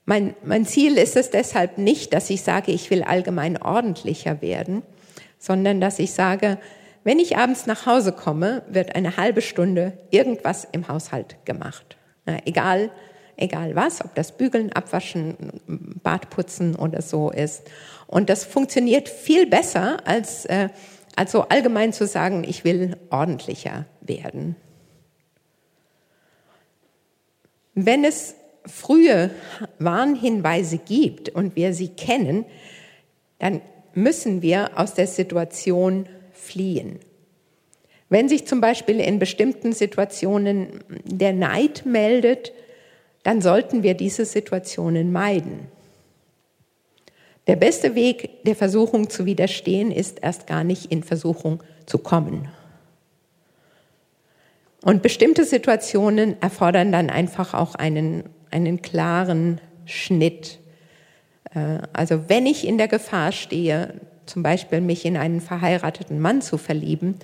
[0.05, 4.83] mein, mein Ziel ist es deshalb nicht, dass ich sage, ich will allgemein ordentlicher werden,
[5.37, 6.57] sondern dass ich sage,
[7.03, 11.95] wenn ich abends nach Hause komme, wird eine halbe Stunde irgendwas im Haushalt gemacht.
[12.27, 12.91] Ja, egal,
[13.37, 15.61] egal was, ob das Bügeln, Abwaschen,
[16.03, 17.63] Bad putzen oder so ist.
[18.07, 20.69] Und das funktioniert viel besser, als, äh,
[21.15, 24.55] als so allgemein zu sagen, ich will ordentlicher werden.
[27.73, 28.35] Wenn es
[28.65, 29.29] frühe
[29.79, 32.45] Warnhinweise gibt und wir sie kennen,
[33.39, 33.61] dann
[33.97, 36.99] müssen wir aus der Situation fliehen.
[38.09, 42.53] Wenn sich zum Beispiel in bestimmten Situationen der Neid meldet,
[43.23, 45.67] dann sollten wir diese Situationen meiden.
[47.47, 52.49] Der beste Weg, der Versuchung zu widerstehen, ist erst gar nicht in Versuchung zu kommen.
[54.83, 60.59] Und bestimmte Situationen erfordern dann einfach auch einen, einen klaren Schnitt.
[61.53, 63.93] Äh, also wenn ich in der Gefahr stehe,
[64.25, 67.15] zum Beispiel mich in einen verheirateten Mann zu verlieben,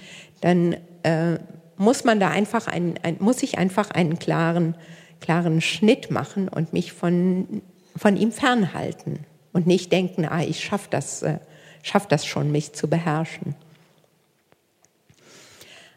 [0.41, 1.37] dann äh,
[1.77, 4.75] muss man da einfach ein, ein, muss ich einfach einen klaren
[5.23, 7.61] klaren Schnitt machen und mich von,
[7.95, 11.39] von ihm fernhalten und nicht denken, ah, ich schaffe das, äh,
[11.81, 13.55] schaff das schon, mich zu beherrschen.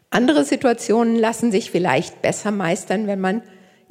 [0.09, 3.41] Andere Situationen lassen sich vielleicht besser meistern, wenn man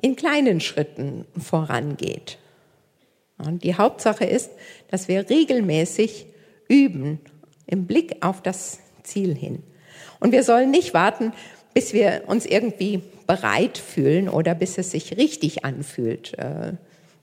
[0.00, 2.38] in kleinen Schritten vorangeht.
[3.38, 4.50] Und die Hauptsache ist,
[4.88, 6.26] dass wir regelmäßig
[6.68, 7.20] üben
[7.66, 9.62] im Blick auf das Ziel hin.
[10.20, 11.32] Und wir sollen nicht warten,
[11.74, 16.38] bis wir uns irgendwie bereit fühlen oder bis es sich richtig anfühlt.
[16.38, 16.72] Äh,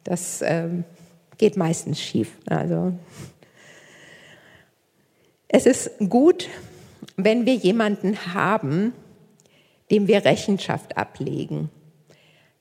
[0.04, 0.84] das ähm,
[1.38, 2.38] geht meistens schief.
[2.46, 2.94] Also
[5.48, 6.50] es ist gut,
[7.16, 8.94] wenn wir jemanden haben,
[9.92, 11.70] dem wir Rechenschaft ablegen.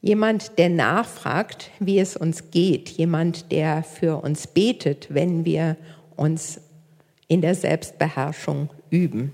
[0.02, 2.90] Jemand, der nachfragt, wie es uns geht.
[2.90, 5.76] Jemand, der für uns betet, wenn wir
[6.16, 6.60] uns
[7.28, 9.32] in der Selbstbeherrschung üben.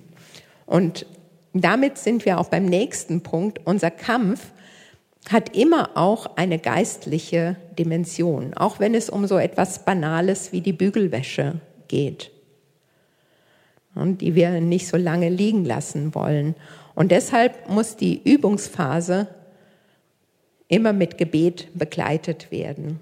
[0.67, 1.07] Und
[1.55, 3.61] damit sind wir auch beim nächsten Punkt.
[3.65, 4.53] Unser Kampf
[5.31, 10.75] hat immer auch eine geistliche Dimension, auch wenn es um so etwas Banales wie die
[10.75, 12.31] Bügelwäsche geht
[13.95, 16.55] und die wir nicht so lange liegen lassen wollen.
[16.95, 19.29] Und deshalb muss die Übungsphase
[20.69, 23.01] immer mit Gebet begleitet werden.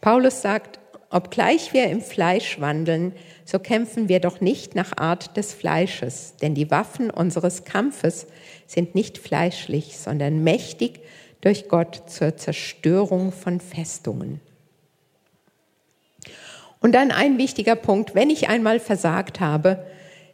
[0.00, 0.78] Paulus sagt,
[1.14, 3.12] Obgleich wir im Fleisch wandeln,
[3.44, 8.26] so kämpfen wir doch nicht nach Art des Fleisches, denn die Waffen unseres Kampfes
[8.66, 10.98] sind nicht fleischlich, sondern mächtig
[11.40, 14.40] durch Gott zur Zerstörung von Festungen.
[16.80, 19.86] Und dann ein wichtiger Punkt, wenn ich einmal versagt habe,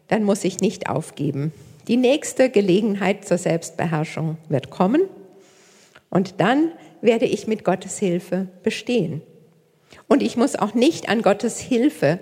[0.09, 1.53] dann muss ich nicht aufgeben.
[1.89, 5.03] Die nächste Gelegenheit zur Selbstbeherrschung wird kommen
[6.11, 9.23] und dann werde ich mit Gottes Hilfe bestehen.
[10.09, 12.19] Und ich muss auch nicht an Gottes Hilfe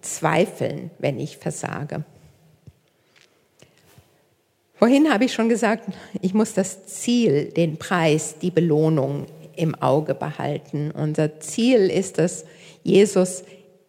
[0.00, 2.04] zweifeln, wenn ich versage.
[4.74, 5.88] Vorhin habe ich schon gesagt,
[6.20, 9.26] ich muss das Ziel, den Preis, die Belohnung
[9.56, 10.92] im Auge behalten.
[10.92, 12.44] Unser Ziel ist es,
[12.84, 13.42] Jesus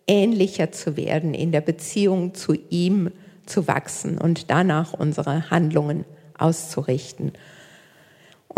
[0.07, 3.11] ähnlicher zu werden, in der Beziehung zu ihm
[3.45, 6.05] zu wachsen und danach unsere Handlungen
[6.37, 7.33] auszurichten.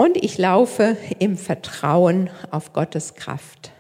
[0.02, 3.72] Und ich laufe im Vertrauen auf Gottes Kraft.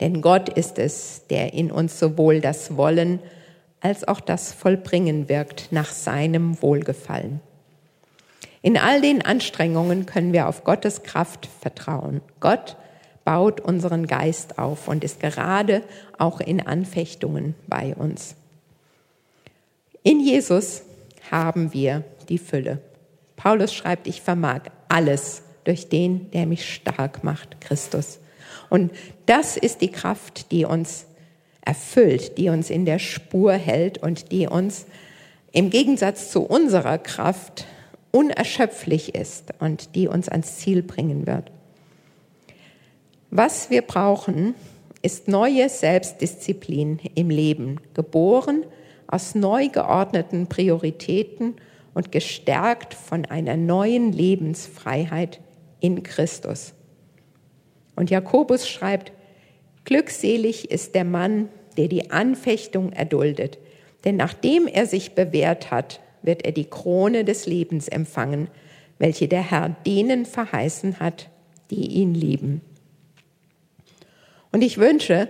[0.00, 3.18] Denn Gott ist es, der in uns sowohl das Wollen
[3.82, 7.40] als auch das Vollbringen wirkt nach seinem Wohlgefallen.
[8.62, 12.22] In all den Anstrengungen können wir auf Gottes Kraft vertrauen.
[12.40, 12.78] Gott
[13.26, 15.82] baut unseren Geist auf und ist gerade
[16.16, 18.36] auch in Anfechtungen bei uns.
[20.02, 20.80] In Jesus
[21.30, 22.78] haben wir die Fülle.
[23.36, 24.62] Paulus schreibt, ich vermag
[24.92, 28.18] alles durch den, der mich stark macht, Christus.
[28.68, 28.92] Und
[29.26, 31.06] das ist die Kraft, die uns
[31.64, 34.86] erfüllt, die uns in der Spur hält und die uns
[35.52, 37.66] im Gegensatz zu unserer Kraft
[38.10, 41.50] unerschöpflich ist und die uns ans Ziel bringen wird.
[43.30, 44.54] Was wir brauchen,
[45.00, 48.64] ist neue Selbstdisziplin im Leben, geboren
[49.06, 51.54] aus neu geordneten Prioritäten
[51.94, 55.40] und gestärkt von einer neuen Lebensfreiheit
[55.80, 56.74] in Christus.
[57.96, 59.12] Und Jakobus schreibt,
[59.84, 63.58] Glückselig ist der Mann, der die Anfechtung erduldet,
[64.04, 68.48] denn nachdem er sich bewährt hat, wird er die Krone des Lebens empfangen,
[68.98, 71.28] welche der Herr denen verheißen hat,
[71.70, 72.60] die ihn lieben.
[74.52, 75.28] Und ich wünsche,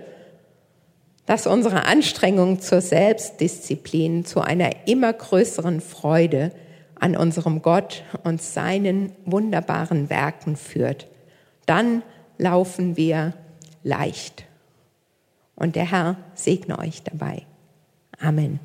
[1.25, 6.51] dass unsere Anstrengung zur Selbstdisziplin zu einer immer größeren Freude
[6.99, 11.07] an unserem Gott und seinen wunderbaren Werken führt.
[11.65, 12.03] Dann
[12.37, 13.33] laufen wir
[13.83, 14.45] leicht.
[15.55, 17.43] Und der Herr segne euch dabei.
[18.19, 18.59] Amen.